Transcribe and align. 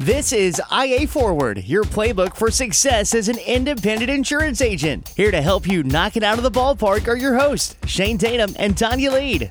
This 0.00 0.32
is 0.32 0.62
IA 0.72 1.08
Forward, 1.08 1.64
your 1.64 1.82
playbook 1.82 2.36
for 2.36 2.52
success 2.52 3.16
as 3.16 3.28
an 3.28 3.36
independent 3.38 4.08
insurance 4.08 4.60
agent. 4.60 5.08
Here 5.16 5.32
to 5.32 5.42
help 5.42 5.66
you 5.66 5.82
knock 5.82 6.16
it 6.16 6.22
out 6.22 6.38
of 6.38 6.44
the 6.44 6.52
ballpark 6.52 7.08
are 7.08 7.16
your 7.16 7.36
hosts, 7.36 7.74
Shane 7.84 8.16
Tatum 8.16 8.54
and 8.60 8.76
Tonya 8.76 9.12
Lead. 9.12 9.50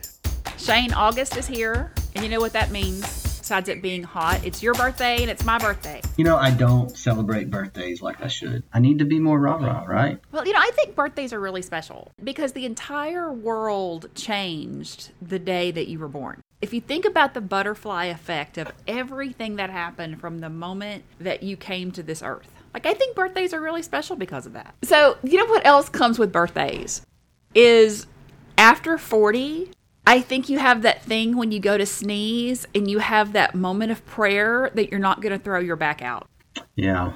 Shane, 0.57 0.93
August 0.93 1.35
is 1.35 1.47
here, 1.47 1.91
and 2.15 2.23
you 2.23 2.31
know 2.31 2.39
what 2.39 2.53
that 2.53 2.71
means. 2.71 3.01
Besides 3.39 3.67
it 3.67 3.81
being 3.81 4.03
hot, 4.03 4.39
it's 4.45 4.63
your 4.63 4.73
birthday 4.73 5.21
and 5.21 5.29
it's 5.29 5.43
my 5.43 5.57
birthday. 5.57 6.01
You 6.15 6.23
know, 6.23 6.37
I 6.37 6.51
don't 6.51 6.97
celebrate 6.97 7.49
birthdays 7.49 8.01
like 8.01 8.21
I 8.21 8.29
should. 8.29 8.63
I 8.71 8.79
need 8.79 8.99
to 8.99 9.05
be 9.05 9.19
more 9.19 9.39
rah 9.41 9.57
rah, 9.57 9.83
right? 9.83 10.17
Well, 10.31 10.47
you 10.47 10.53
know, 10.53 10.59
I 10.59 10.71
think 10.75 10.95
birthdays 10.95 11.33
are 11.33 11.41
really 11.41 11.61
special 11.61 12.13
because 12.23 12.53
the 12.53 12.65
entire 12.65 13.33
world 13.33 14.07
changed 14.15 15.11
the 15.21 15.39
day 15.39 15.71
that 15.71 15.89
you 15.89 15.99
were 15.99 16.07
born. 16.07 16.41
If 16.59 16.73
you 16.73 16.81
think 16.81 17.05
about 17.05 17.35
the 17.35 17.41
butterfly 17.41 18.05
effect 18.05 18.57
of 18.57 18.71
everything 18.87 19.57
that 19.57 19.69
happened 19.69 20.19
from 20.19 20.39
the 20.39 20.49
moment 20.49 21.03
that 21.19 21.43
you 21.43 21.55
came 21.55 21.91
to 21.91 22.01
this 22.01 22.23
earth, 22.23 22.49
like 22.73 22.87
I 22.87 22.95
think 22.95 23.15
birthdays 23.15 23.53
are 23.53 23.61
really 23.61 23.83
special 23.83 24.15
because 24.15 24.47
of 24.47 24.53
that. 24.53 24.73
So, 24.83 25.17
you 25.21 25.37
know 25.37 25.45
what 25.45 25.65
else 25.65 25.87
comes 25.87 26.17
with 26.17 26.31
birthdays? 26.31 27.05
Is 27.53 28.07
after 28.57 28.97
40, 28.97 29.69
I 30.07 30.19
think 30.19 30.49
you 30.49 30.57
have 30.57 30.81
that 30.81 31.03
thing 31.03 31.37
when 31.37 31.51
you 31.51 31.59
go 31.59 31.77
to 31.77 31.85
sneeze 31.85 32.65
and 32.73 32.89
you 32.89 32.99
have 32.99 33.33
that 33.33 33.53
moment 33.53 33.91
of 33.91 34.03
prayer 34.07 34.71
that 34.73 34.89
you're 34.89 34.99
not 34.99 35.21
going 35.21 35.37
to 35.37 35.43
throw 35.43 35.59
your 35.59 35.75
back 35.75 36.01
out. 36.01 36.27
Yeah. 36.75 37.13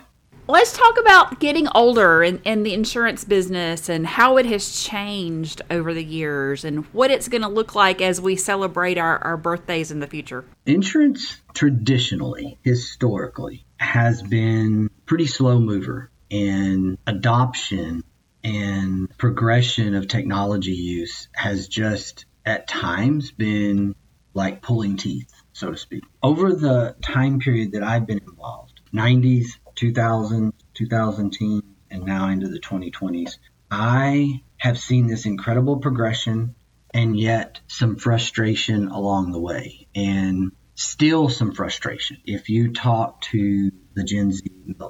Let's 0.51 0.73
talk 0.73 0.99
about 0.99 1.39
getting 1.39 1.69
older 1.69 2.23
and, 2.23 2.41
and 2.45 2.65
the 2.65 2.73
insurance 2.73 3.23
business 3.23 3.87
and 3.87 4.05
how 4.05 4.35
it 4.35 4.45
has 4.47 4.83
changed 4.83 5.61
over 5.71 5.93
the 5.93 6.03
years 6.03 6.65
and 6.65 6.83
what 6.87 7.09
it's 7.09 7.29
going 7.29 7.43
to 7.43 7.47
look 7.47 7.73
like 7.73 8.01
as 8.01 8.19
we 8.19 8.35
celebrate 8.35 8.97
our, 8.97 9.17
our 9.19 9.37
birthdays 9.37 9.91
in 9.91 10.01
the 10.01 10.07
future. 10.07 10.43
Insurance 10.65 11.37
traditionally, 11.53 12.59
historically, 12.63 13.63
has 13.77 14.21
been 14.21 14.89
pretty 15.05 15.25
slow 15.25 15.57
mover 15.57 16.11
in 16.29 16.97
adoption 17.07 18.03
and 18.43 19.07
progression 19.17 19.95
of 19.95 20.09
technology 20.09 20.73
use 20.73 21.29
has 21.31 21.69
just 21.69 22.25
at 22.45 22.67
times 22.67 23.31
been 23.31 23.95
like 24.33 24.61
pulling 24.61 24.97
teeth, 24.97 25.31
so 25.53 25.71
to 25.71 25.77
speak. 25.77 26.03
Over 26.21 26.53
the 26.53 26.97
time 27.01 27.39
period 27.39 27.71
that 27.71 27.83
I've 27.83 28.05
been 28.05 28.19
involved, 28.19 28.81
90s, 28.93 29.45
2000, 29.81 30.53
2010, 30.75 31.63
and 31.89 32.05
now 32.05 32.29
into 32.29 32.47
the 32.47 32.59
2020s, 32.59 33.37
I 33.71 34.43
have 34.57 34.77
seen 34.77 35.07
this 35.07 35.25
incredible 35.25 35.77
progression 35.77 36.53
and 36.93 37.19
yet 37.19 37.61
some 37.65 37.95
frustration 37.95 38.89
along 38.89 39.31
the 39.31 39.39
way. 39.39 39.87
And 39.95 40.51
still 40.75 41.29
some 41.29 41.51
frustration. 41.53 42.17
If 42.25 42.49
you 42.49 42.73
talk 42.73 43.21
to 43.31 43.71
the 43.95 44.03
Gen 44.03 44.31
Z, 44.31 44.43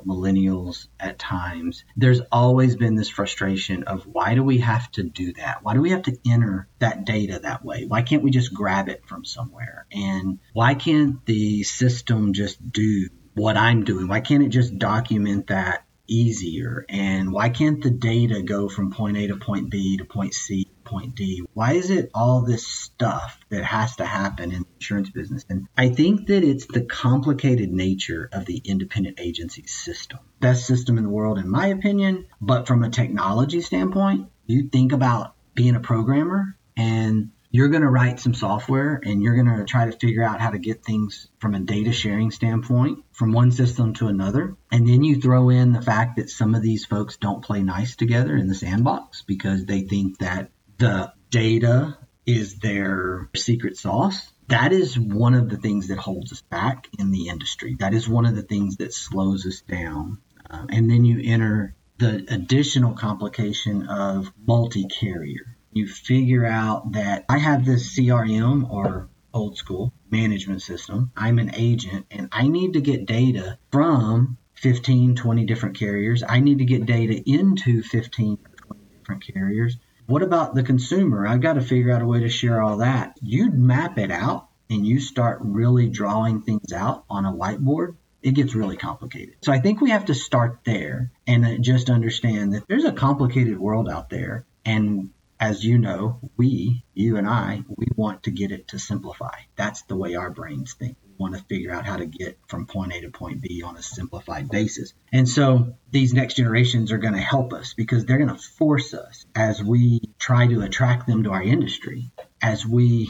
millennials 0.05 0.87
at 0.99 1.17
times, 1.17 1.85
there's 1.95 2.19
always 2.29 2.75
been 2.75 2.95
this 2.95 3.09
frustration 3.09 3.83
of 3.85 4.05
why 4.05 4.35
do 4.35 4.43
we 4.43 4.57
have 4.57 4.91
to 4.91 5.03
do 5.03 5.31
that? 5.33 5.63
Why 5.63 5.73
do 5.73 5.81
we 5.81 5.91
have 5.91 6.03
to 6.03 6.17
enter 6.29 6.67
that 6.79 7.05
data 7.05 7.39
that 7.43 7.63
way? 7.63 7.85
Why 7.85 8.01
can't 8.01 8.23
we 8.23 8.29
just 8.31 8.53
grab 8.53 8.89
it 8.89 9.07
from 9.07 9.23
somewhere? 9.23 9.85
And 9.89 10.39
why 10.51 10.75
can't 10.75 11.25
the 11.25 11.63
system 11.63 12.33
just 12.33 12.71
do 12.71 13.07
what 13.33 13.57
I'm 13.57 13.83
doing? 13.83 14.07
Why 14.07 14.19
can't 14.19 14.43
it 14.43 14.49
just 14.49 14.77
document 14.77 15.47
that 15.47 15.85
easier? 16.07 16.85
And 16.89 17.31
why 17.31 17.49
can't 17.49 17.81
the 17.81 17.89
data 17.89 18.41
go 18.41 18.67
from 18.67 18.91
point 18.91 19.17
A 19.17 19.27
to 19.27 19.37
point 19.37 19.69
B 19.69 19.97
to 19.97 20.05
point 20.05 20.33
C 20.33 20.65
to 20.65 20.89
point 20.89 21.15
D? 21.15 21.43
Why 21.53 21.73
is 21.73 21.89
it 21.89 22.11
all 22.13 22.41
this 22.41 22.67
stuff 22.67 23.39
that 23.49 23.63
has 23.63 23.95
to 23.97 24.05
happen 24.05 24.51
in 24.51 24.61
the 24.63 24.67
insurance 24.75 25.09
business? 25.09 25.45
And 25.49 25.67
I 25.77 25.89
think 25.89 26.27
that 26.27 26.43
it's 26.43 26.65
the 26.65 26.81
complicated 26.81 27.71
nature 27.71 28.29
of 28.31 28.45
the 28.45 28.57
independent 28.57 29.19
agency 29.19 29.63
system. 29.67 30.19
Best 30.39 30.65
system 30.65 30.97
in 30.97 31.03
the 31.03 31.09
world, 31.09 31.37
in 31.37 31.49
my 31.49 31.67
opinion. 31.67 32.27
But 32.41 32.67
from 32.67 32.83
a 32.83 32.89
technology 32.89 33.61
standpoint, 33.61 34.29
you 34.45 34.69
think 34.69 34.91
about 34.91 35.35
being 35.53 35.75
a 35.75 35.79
programmer 35.79 36.57
and 36.75 37.31
you're 37.51 37.67
going 37.67 37.81
to 37.81 37.89
write 37.89 38.19
some 38.19 38.33
software 38.33 38.99
and 39.03 39.21
you're 39.21 39.35
going 39.35 39.57
to 39.57 39.65
try 39.65 39.89
to 39.89 39.97
figure 39.97 40.23
out 40.23 40.39
how 40.39 40.49
to 40.49 40.57
get 40.57 40.83
things 40.83 41.27
from 41.39 41.53
a 41.53 41.59
data 41.59 41.91
sharing 41.91 42.31
standpoint 42.31 43.03
from 43.11 43.33
one 43.33 43.51
system 43.51 43.93
to 43.95 44.07
another. 44.07 44.55
And 44.71 44.87
then 44.87 45.03
you 45.03 45.19
throw 45.19 45.49
in 45.49 45.73
the 45.73 45.81
fact 45.81 46.15
that 46.15 46.29
some 46.29 46.55
of 46.55 46.61
these 46.61 46.85
folks 46.85 47.17
don't 47.17 47.43
play 47.43 47.61
nice 47.61 47.97
together 47.97 48.35
in 48.37 48.47
the 48.47 48.55
sandbox 48.55 49.21
because 49.23 49.65
they 49.65 49.81
think 49.81 50.19
that 50.19 50.49
the 50.77 51.11
data 51.29 51.97
is 52.25 52.59
their 52.59 53.29
secret 53.35 53.77
sauce. 53.77 54.31
That 54.47 54.71
is 54.71 54.97
one 54.97 55.33
of 55.33 55.49
the 55.49 55.57
things 55.57 55.89
that 55.89 55.97
holds 55.97 56.31
us 56.31 56.41
back 56.41 56.87
in 56.97 57.11
the 57.11 57.27
industry. 57.27 57.75
That 57.79 57.93
is 57.93 58.07
one 58.07 58.25
of 58.25 58.35
the 58.35 58.43
things 58.43 58.77
that 58.77 58.93
slows 58.93 59.45
us 59.45 59.61
down. 59.61 60.19
Um, 60.49 60.67
and 60.69 60.89
then 60.89 61.03
you 61.03 61.21
enter 61.23 61.75
the 61.97 62.25
additional 62.29 62.93
complication 62.93 63.87
of 63.87 64.31
multi 64.45 64.85
carrier 64.85 65.57
you 65.71 65.87
figure 65.87 66.45
out 66.45 66.93
that 66.93 67.25
I 67.29 67.37
have 67.37 67.65
this 67.65 67.97
CRM 67.97 68.69
or 68.69 69.09
old 69.33 69.57
school 69.57 69.93
management 70.09 70.61
system. 70.61 71.11
I'm 71.15 71.39
an 71.39 71.51
agent 71.55 72.05
and 72.11 72.29
I 72.31 72.47
need 72.47 72.73
to 72.73 72.81
get 72.81 73.05
data 73.05 73.57
from 73.71 74.37
15, 74.55 75.15
20 75.15 75.45
different 75.45 75.77
carriers. 75.77 76.23
I 76.27 76.39
need 76.39 76.59
to 76.59 76.65
get 76.65 76.85
data 76.85 77.21
into 77.25 77.81
15, 77.81 78.37
20 78.67 78.81
different 78.97 79.25
carriers. 79.25 79.77
What 80.07 80.23
about 80.23 80.53
the 80.53 80.63
consumer? 80.63 81.25
I've 81.25 81.41
got 81.41 81.53
to 81.53 81.61
figure 81.61 81.91
out 81.91 82.01
a 82.01 82.05
way 82.05 82.19
to 82.21 82.29
share 82.29 82.61
all 82.61 82.77
that. 82.77 83.17
You 83.21 83.49
map 83.51 83.97
it 83.97 84.11
out 84.11 84.49
and 84.69 84.85
you 84.85 84.99
start 84.99 85.39
really 85.41 85.87
drawing 85.87 86.41
things 86.41 86.73
out 86.73 87.05
on 87.09 87.25
a 87.25 87.31
whiteboard 87.31 87.95
it 88.21 88.35
gets 88.35 88.53
really 88.53 88.77
complicated. 88.77 89.35
So 89.41 89.51
I 89.51 89.59
think 89.59 89.81
we 89.81 89.89
have 89.89 90.05
to 90.05 90.13
start 90.13 90.59
there 90.63 91.11
and 91.25 91.63
just 91.63 91.89
understand 91.89 92.53
that 92.53 92.67
there's 92.67 92.85
a 92.85 92.91
complicated 92.91 93.59
world 93.59 93.89
out 93.89 94.09
there 94.09 94.45
and 94.63 95.09
as 95.41 95.65
you 95.65 95.79
know, 95.79 96.19
we, 96.37 96.85
you 96.93 97.17
and 97.17 97.27
I, 97.27 97.63
we 97.67 97.87
want 97.95 98.23
to 98.23 98.31
get 98.31 98.51
it 98.51 98.67
to 98.69 98.79
simplify. 98.79 99.39
That's 99.55 99.81
the 99.81 99.95
way 99.95 100.13
our 100.13 100.29
brains 100.29 100.73
think. 100.73 100.97
We 101.03 101.13
want 101.17 101.35
to 101.35 101.43
figure 101.45 101.73
out 101.73 101.87
how 101.87 101.97
to 101.97 102.05
get 102.05 102.37
from 102.47 102.67
point 102.67 102.93
A 102.93 103.01
to 103.01 103.09
point 103.09 103.41
B 103.41 103.63
on 103.63 103.75
a 103.75 103.81
simplified 103.81 104.49
basis. 104.49 104.93
And 105.11 105.27
so 105.27 105.77
these 105.89 106.13
next 106.13 106.35
generations 106.35 106.91
are 106.91 106.99
going 106.99 107.15
to 107.15 107.19
help 107.19 107.53
us 107.53 107.73
because 107.73 108.05
they're 108.05 108.19
going 108.19 108.29
to 108.29 108.41
force 108.59 108.93
us 108.93 109.25
as 109.33 109.63
we 109.63 110.01
try 110.19 110.45
to 110.45 110.61
attract 110.61 111.07
them 111.07 111.23
to 111.23 111.31
our 111.31 111.41
industry, 111.41 112.11
as 112.39 112.63
we 112.63 113.09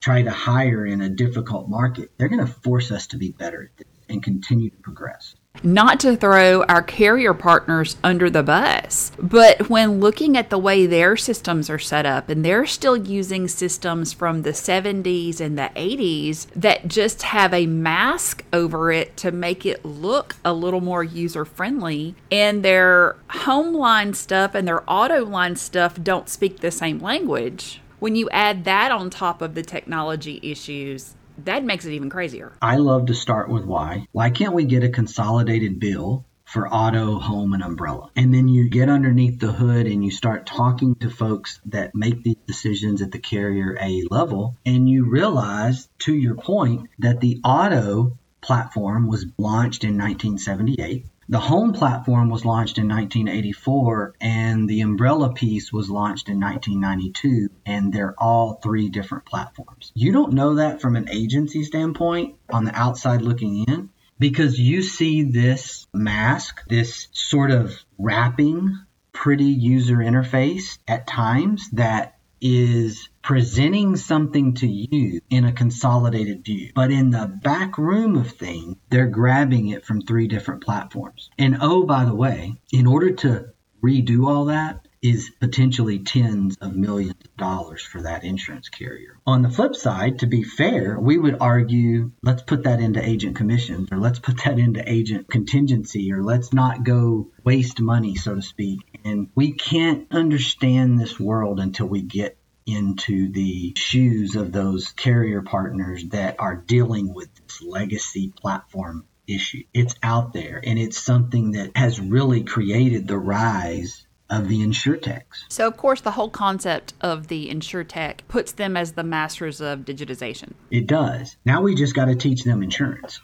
try 0.00 0.22
to 0.22 0.30
hire 0.30 0.86
in 0.86 1.00
a 1.00 1.08
difficult 1.08 1.68
market. 1.68 2.12
They're 2.16 2.28
going 2.28 2.46
to 2.46 2.52
force 2.52 2.92
us 2.92 3.08
to 3.08 3.16
be 3.16 3.32
better 3.32 3.64
at 3.64 3.76
this 3.76 3.88
and 4.08 4.22
continue 4.22 4.70
to 4.70 4.76
progress 4.76 5.34
not 5.64 6.00
to 6.00 6.16
throw 6.16 6.62
our 6.64 6.82
carrier 6.82 7.34
partners 7.34 7.96
under 8.02 8.30
the 8.30 8.42
bus, 8.42 9.12
but 9.18 9.68
when 9.68 10.00
looking 10.00 10.36
at 10.36 10.50
the 10.50 10.58
way 10.58 10.86
their 10.86 11.16
systems 11.16 11.68
are 11.68 11.78
set 11.78 12.06
up, 12.06 12.28
and 12.28 12.44
they're 12.44 12.66
still 12.66 12.96
using 12.96 13.48
systems 13.48 14.12
from 14.12 14.42
the 14.42 14.50
70s 14.50 15.40
and 15.40 15.58
the 15.58 15.70
80s 15.74 16.46
that 16.54 16.88
just 16.88 17.22
have 17.22 17.52
a 17.52 17.66
mask 17.66 18.44
over 18.52 18.92
it 18.92 19.16
to 19.16 19.32
make 19.32 19.66
it 19.66 19.84
look 19.84 20.36
a 20.44 20.52
little 20.52 20.80
more 20.80 21.02
user 21.02 21.44
friendly, 21.44 22.14
and 22.30 22.62
their 22.62 23.16
home 23.30 23.74
line 23.74 24.14
stuff 24.14 24.54
and 24.54 24.68
their 24.68 24.88
auto 24.88 25.24
line 25.24 25.56
stuff 25.56 26.00
don't 26.02 26.28
speak 26.28 26.60
the 26.60 26.70
same 26.70 26.98
language. 26.98 27.80
When 27.98 28.14
you 28.14 28.28
add 28.30 28.64
that 28.64 28.92
on 28.92 29.10
top 29.10 29.42
of 29.42 29.54
the 29.54 29.62
technology 29.62 30.38
issues, 30.42 31.15
that 31.44 31.64
makes 31.64 31.84
it 31.84 31.92
even 31.92 32.10
crazier. 32.10 32.52
I 32.62 32.76
love 32.76 33.06
to 33.06 33.14
start 33.14 33.48
with 33.48 33.64
why. 33.64 34.06
Why 34.12 34.30
can't 34.30 34.54
we 34.54 34.64
get 34.64 34.84
a 34.84 34.88
consolidated 34.88 35.78
bill 35.78 36.24
for 36.46 36.68
auto, 36.72 37.18
home, 37.18 37.52
and 37.52 37.62
umbrella. 37.62 38.10
And 38.14 38.32
then 38.32 38.48
you 38.48 38.68
get 38.68 38.88
underneath 38.88 39.40
the 39.40 39.52
hood 39.52 39.86
and 39.86 40.04
you 40.04 40.10
start 40.12 40.46
talking 40.46 40.94
to 40.96 41.10
folks 41.10 41.60
that 41.66 41.94
make 41.94 42.22
these 42.22 42.36
decisions 42.46 43.02
at 43.02 43.10
the 43.10 43.18
carrier 43.18 43.76
A 43.80 44.04
level. 44.10 44.56
And 44.64 44.88
you 44.88 45.10
realize, 45.10 45.88
to 46.00 46.14
your 46.14 46.36
point, 46.36 46.88
that 47.00 47.20
the 47.20 47.40
auto 47.44 48.16
platform 48.40 49.08
was 49.08 49.26
launched 49.36 49.82
in 49.82 49.98
1978. 49.98 51.04
The 51.28 51.40
home 51.40 51.72
platform 51.72 52.28
was 52.30 52.44
launched 52.44 52.78
in 52.78 52.88
1984 52.88 54.14
and 54.20 54.68
the 54.68 54.82
umbrella 54.82 55.32
piece 55.32 55.72
was 55.72 55.90
launched 55.90 56.28
in 56.28 56.38
1992 56.38 57.48
and 57.66 57.92
they're 57.92 58.14
all 58.16 58.60
three 58.62 58.90
different 58.90 59.24
platforms. 59.24 59.90
You 59.94 60.12
don't 60.12 60.34
know 60.34 60.54
that 60.56 60.80
from 60.80 60.94
an 60.94 61.08
agency 61.10 61.64
standpoint 61.64 62.36
on 62.52 62.64
the 62.64 62.74
outside 62.74 63.22
looking 63.22 63.64
in 63.64 63.90
because 64.20 64.58
you 64.58 64.82
see 64.82 65.24
this 65.24 65.88
mask, 65.92 66.62
this 66.68 67.08
sort 67.12 67.50
of 67.50 67.72
wrapping 67.98 68.78
pretty 69.12 69.46
user 69.46 69.96
interface 69.96 70.78
at 70.86 71.06
times 71.08 71.68
that 71.70 72.15
is 72.40 73.08
presenting 73.22 73.96
something 73.96 74.54
to 74.54 74.66
you 74.66 75.20
in 75.30 75.44
a 75.44 75.52
consolidated 75.52 76.44
view. 76.44 76.70
But 76.74 76.90
in 76.90 77.10
the 77.10 77.26
back 77.26 77.78
room 77.78 78.16
of 78.16 78.30
things, 78.32 78.76
they're 78.90 79.06
grabbing 79.06 79.68
it 79.68 79.84
from 79.84 80.00
three 80.00 80.28
different 80.28 80.62
platforms. 80.62 81.30
And 81.38 81.58
oh, 81.60 81.84
by 81.84 82.04
the 82.04 82.14
way, 82.14 82.54
in 82.72 82.86
order 82.86 83.12
to 83.12 83.46
redo 83.82 84.28
all 84.28 84.46
that, 84.46 84.85
is 85.06 85.30
potentially 85.38 86.00
tens 86.00 86.56
of 86.60 86.74
millions 86.74 87.14
of 87.24 87.36
dollars 87.36 87.82
for 87.82 88.02
that 88.02 88.24
insurance 88.24 88.68
carrier. 88.68 89.18
On 89.24 89.42
the 89.42 89.50
flip 89.50 89.76
side, 89.76 90.18
to 90.18 90.26
be 90.26 90.42
fair, 90.42 90.98
we 90.98 91.16
would 91.16 91.36
argue 91.40 92.10
let's 92.22 92.42
put 92.42 92.64
that 92.64 92.80
into 92.80 93.06
agent 93.06 93.36
commissions 93.36 93.88
or 93.92 93.98
let's 93.98 94.18
put 94.18 94.42
that 94.44 94.58
into 94.58 94.82
agent 94.90 95.28
contingency 95.28 96.12
or 96.12 96.24
let's 96.24 96.52
not 96.52 96.82
go 96.82 97.30
waste 97.44 97.80
money, 97.80 98.16
so 98.16 98.34
to 98.34 98.42
speak. 98.42 98.80
And 99.04 99.28
we 99.36 99.52
can't 99.52 100.08
understand 100.10 100.98
this 100.98 101.20
world 101.20 101.60
until 101.60 101.86
we 101.86 102.02
get 102.02 102.36
into 102.66 103.30
the 103.30 103.74
shoes 103.76 104.34
of 104.34 104.50
those 104.50 104.90
carrier 104.92 105.42
partners 105.42 106.04
that 106.08 106.34
are 106.40 106.56
dealing 106.56 107.14
with 107.14 107.32
this 107.36 107.62
legacy 107.62 108.32
platform 108.36 109.04
issue. 109.28 109.62
It's 109.72 109.94
out 110.02 110.32
there 110.32 110.60
and 110.64 110.78
it's 110.78 110.98
something 110.98 111.52
that 111.52 111.76
has 111.76 112.00
really 112.00 112.42
created 112.42 113.06
the 113.06 113.18
rise 113.18 114.05
of 114.28 114.48
the 114.48 114.60
insurtechs. 114.60 115.44
So, 115.48 115.66
of 115.66 115.76
course, 115.76 116.00
the 116.00 116.12
whole 116.12 116.30
concept 116.30 116.94
of 117.00 117.28
the 117.28 117.48
insurtech 117.48 118.20
puts 118.28 118.52
them 118.52 118.76
as 118.76 118.92
the 118.92 119.04
masters 119.04 119.60
of 119.60 119.80
digitization. 119.80 120.52
It 120.70 120.86
does. 120.86 121.36
Now 121.44 121.62
we 121.62 121.74
just 121.74 121.94
got 121.94 122.06
to 122.06 122.16
teach 122.16 122.44
them 122.44 122.62
insurance. 122.62 123.20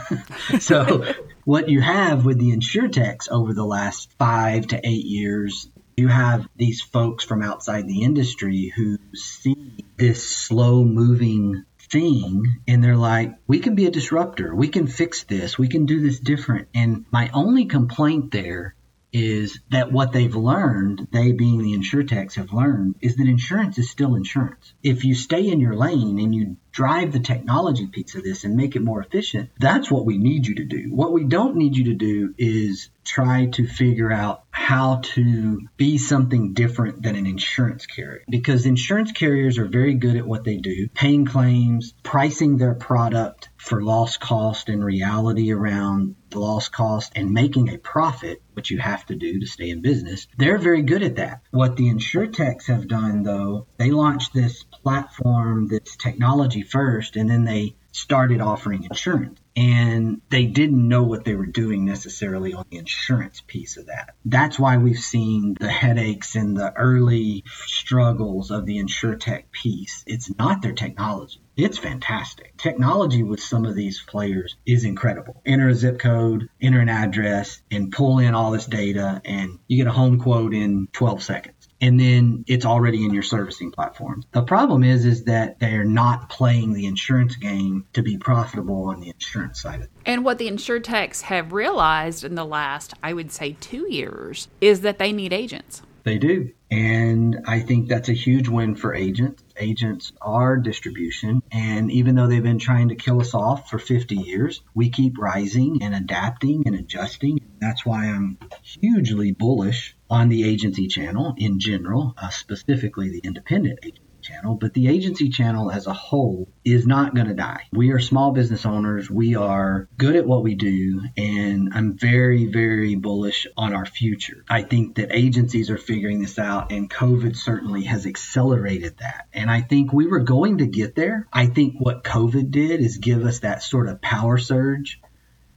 so, 0.60 1.12
what 1.44 1.68
you 1.68 1.80
have 1.80 2.24
with 2.24 2.38
the 2.38 2.56
insurtechs 2.56 3.28
over 3.30 3.52
the 3.52 3.64
last 3.64 4.10
five 4.18 4.68
to 4.68 4.80
eight 4.84 5.04
years, 5.04 5.68
you 5.96 6.08
have 6.08 6.48
these 6.56 6.80
folks 6.80 7.24
from 7.24 7.42
outside 7.42 7.86
the 7.86 8.02
industry 8.02 8.72
who 8.74 8.98
see 9.14 9.84
this 9.96 10.28
slow 10.28 10.84
moving 10.84 11.64
thing 11.90 12.60
and 12.66 12.82
they're 12.82 12.96
like, 12.96 13.34
we 13.46 13.60
can 13.60 13.74
be 13.74 13.86
a 13.86 13.90
disruptor. 13.90 14.54
We 14.54 14.68
can 14.68 14.86
fix 14.86 15.24
this. 15.24 15.58
We 15.58 15.68
can 15.68 15.86
do 15.86 16.00
this 16.00 16.18
different. 16.18 16.68
And 16.74 17.04
my 17.10 17.30
only 17.32 17.66
complaint 17.66 18.32
there 18.32 18.74
is 19.14 19.60
that 19.70 19.92
what 19.92 20.12
they've 20.12 20.34
learned, 20.34 21.06
they 21.12 21.30
being 21.30 21.62
the 21.62 21.78
insurtechs 21.78 22.34
have 22.34 22.52
learned, 22.52 22.96
is 23.00 23.14
that 23.16 23.28
insurance 23.28 23.78
is 23.78 23.88
still 23.88 24.16
insurance. 24.16 24.74
If 24.82 25.04
you 25.04 25.14
stay 25.14 25.48
in 25.48 25.60
your 25.60 25.76
lane 25.76 26.18
and 26.18 26.34
you 26.34 26.56
drive 26.72 27.12
the 27.12 27.20
technology 27.20 27.86
piece 27.86 28.16
of 28.16 28.24
this 28.24 28.42
and 28.42 28.56
make 28.56 28.74
it 28.74 28.82
more 28.82 29.00
efficient, 29.00 29.50
that's 29.60 29.88
what 29.88 30.04
we 30.04 30.18
need 30.18 30.48
you 30.48 30.56
to 30.56 30.64
do. 30.64 30.88
What 30.92 31.12
we 31.12 31.22
don't 31.24 31.54
need 31.54 31.76
you 31.76 31.84
to 31.84 31.94
do 31.94 32.34
is 32.36 32.90
try 33.04 33.46
to 33.46 33.68
figure 33.68 34.10
out 34.10 34.43
how 34.54 35.00
to 35.02 35.60
be 35.76 35.98
something 35.98 36.54
different 36.54 37.02
than 37.02 37.16
an 37.16 37.26
insurance 37.26 37.86
carrier 37.86 38.22
because 38.28 38.66
insurance 38.66 39.10
carriers 39.10 39.58
are 39.58 39.66
very 39.66 39.94
good 39.94 40.16
at 40.16 40.24
what 40.24 40.44
they 40.44 40.58
do, 40.58 40.88
paying 40.94 41.26
claims, 41.26 41.92
pricing 42.04 42.56
their 42.56 42.74
product 42.74 43.48
for 43.56 43.82
loss 43.82 44.16
cost 44.16 44.68
and 44.68 44.84
reality 44.84 45.52
around 45.52 46.14
the 46.30 46.38
loss 46.38 46.68
cost 46.68 47.12
and 47.16 47.32
making 47.32 47.68
a 47.68 47.78
profit, 47.78 48.40
which 48.52 48.70
you 48.70 48.78
have 48.78 49.04
to 49.06 49.16
do 49.16 49.40
to 49.40 49.46
stay 49.46 49.70
in 49.70 49.82
business. 49.82 50.28
They're 50.38 50.58
very 50.58 50.82
good 50.82 51.02
at 51.02 51.16
that. 51.16 51.42
What 51.50 51.74
the 51.76 51.90
insurtechs 51.90 52.68
have 52.68 52.86
done 52.86 53.24
though, 53.24 53.66
they 53.76 53.90
launched 53.90 54.32
this 54.32 54.62
platform, 54.62 55.66
this 55.66 55.96
technology 55.96 56.62
first, 56.62 57.16
and 57.16 57.28
then 57.28 57.44
they 57.44 57.74
started 57.90 58.40
offering 58.40 58.84
insurance. 58.84 59.40
And 59.56 60.20
they 60.30 60.46
didn't 60.46 60.88
know 60.88 61.04
what 61.04 61.24
they 61.24 61.34
were 61.34 61.46
doing 61.46 61.84
necessarily 61.84 62.54
on 62.54 62.64
the 62.70 62.78
insurance 62.78 63.40
piece 63.46 63.76
of 63.76 63.86
that. 63.86 64.14
That's 64.24 64.58
why 64.58 64.78
we've 64.78 64.98
seen 64.98 65.56
the 65.58 65.70
headaches 65.70 66.34
and 66.34 66.56
the 66.56 66.72
early 66.76 67.44
struggles 67.66 68.50
of 68.50 68.66
the 68.66 68.78
insurtech 68.78 69.44
piece. 69.52 70.02
It's 70.06 70.36
not 70.36 70.62
their 70.62 70.72
technology. 70.72 71.40
It's 71.56 71.78
fantastic. 71.78 72.56
Technology 72.56 73.22
with 73.22 73.40
some 73.40 73.64
of 73.64 73.76
these 73.76 74.02
players 74.02 74.56
is 74.66 74.84
incredible. 74.84 75.40
Enter 75.46 75.68
a 75.68 75.74
zip 75.74 76.00
code, 76.00 76.48
enter 76.60 76.80
an 76.80 76.88
address, 76.88 77.62
and 77.70 77.92
pull 77.92 78.18
in 78.18 78.34
all 78.34 78.50
this 78.50 78.66
data, 78.66 79.22
and 79.24 79.60
you 79.68 79.76
get 79.76 79.86
a 79.86 79.92
home 79.92 80.18
quote 80.18 80.52
in 80.52 80.88
12 80.92 81.22
seconds 81.22 81.63
and 81.80 82.00
then 82.00 82.44
it's 82.46 82.64
already 82.64 83.04
in 83.04 83.12
your 83.12 83.22
servicing 83.22 83.70
platform. 83.70 84.24
The 84.32 84.42
problem 84.42 84.84
is 84.84 85.04
is 85.04 85.24
that 85.24 85.60
they're 85.60 85.84
not 85.84 86.28
playing 86.28 86.72
the 86.72 86.86
insurance 86.86 87.36
game 87.36 87.86
to 87.92 88.02
be 88.02 88.16
profitable 88.16 88.84
on 88.88 89.00
the 89.00 89.08
insurance 89.08 89.60
side 89.60 89.76
of 89.76 89.82
it. 89.82 89.90
And 90.06 90.24
what 90.24 90.38
the 90.38 90.50
insurtechs 90.50 91.22
have 91.22 91.52
realized 91.52 92.24
in 92.24 92.34
the 92.34 92.44
last, 92.44 92.94
I 93.02 93.12
would 93.12 93.30
say 93.30 93.56
2 93.60 93.92
years 93.92 94.48
is 94.60 94.80
that 94.80 94.98
they 94.98 95.12
need 95.12 95.32
agents. 95.32 95.82
They 96.04 96.18
do. 96.18 96.50
And 96.70 97.40
I 97.46 97.60
think 97.60 97.88
that's 97.88 98.08
a 98.08 98.14
huge 98.14 98.48
win 98.48 98.74
for 98.74 98.94
agents. 98.94 99.43
Agents 99.56 100.12
are 100.20 100.56
distribution. 100.56 101.42
And 101.50 101.90
even 101.90 102.14
though 102.14 102.26
they've 102.26 102.42
been 102.42 102.58
trying 102.58 102.88
to 102.88 102.94
kill 102.94 103.20
us 103.20 103.34
off 103.34 103.70
for 103.70 103.78
50 103.78 104.16
years, 104.16 104.62
we 104.74 104.90
keep 104.90 105.18
rising 105.18 105.82
and 105.82 105.94
adapting 105.94 106.64
and 106.66 106.74
adjusting. 106.74 107.40
That's 107.60 107.86
why 107.86 108.06
I'm 108.06 108.38
hugely 108.62 109.32
bullish 109.32 109.96
on 110.10 110.28
the 110.28 110.44
agency 110.44 110.88
channel 110.88 111.34
in 111.36 111.60
general, 111.60 112.14
uh, 112.16 112.28
specifically 112.28 113.10
the 113.10 113.20
independent 113.24 113.80
agent 113.82 114.03
channel, 114.24 114.54
but 114.54 114.74
the 114.74 114.88
agency 114.88 115.28
channel 115.28 115.70
as 115.70 115.86
a 115.86 115.92
whole 115.92 116.48
is 116.64 116.86
not 116.86 117.14
going 117.14 117.28
to 117.28 117.34
die. 117.34 117.64
We 117.72 117.92
are 117.92 118.00
small 118.00 118.32
business 118.32 118.66
owners. 118.66 119.10
We 119.10 119.36
are 119.36 119.88
good 119.96 120.16
at 120.16 120.26
what 120.26 120.42
we 120.42 120.54
do, 120.54 121.02
and 121.16 121.72
I'm 121.74 121.96
very, 121.96 122.46
very 122.46 122.96
bullish 122.96 123.46
on 123.56 123.74
our 123.74 123.86
future. 123.86 124.44
I 124.48 124.62
think 124.62 124.96
that 124.96 125.14
agencies 125.14 125.70
are 125.70 125.78
figuring 125.78 126.20
this 126.20 126.38
out, 126.38 126.72
and 126.72 126.90
COVID 126.90 127.36
certainly 127.36 127.84
has 127.84 128.06
accelerated 128.06 128.98
that. 128.98 129.28
And 129.32 129.50
I 129.50 129.60
think 129.60 129.92
we 129.92 130.06
were 130.06 130.20
going 130.20 130.58
to 130.58 130.66
get 130.66 130.94
there. 130.94 131.28
I 131.32 131.46
think 131.46 131.76
what 131.78 132.02
COVID 132.02 132.50
did 132.50 132.80
is 132.80 132.98
give 132.98 133.24
us 133.24 133.40
that 133.40 133.62
sort 133.62 133.88
of 133.88 134.00
power 134.00 134.38
surge 134.38 135.00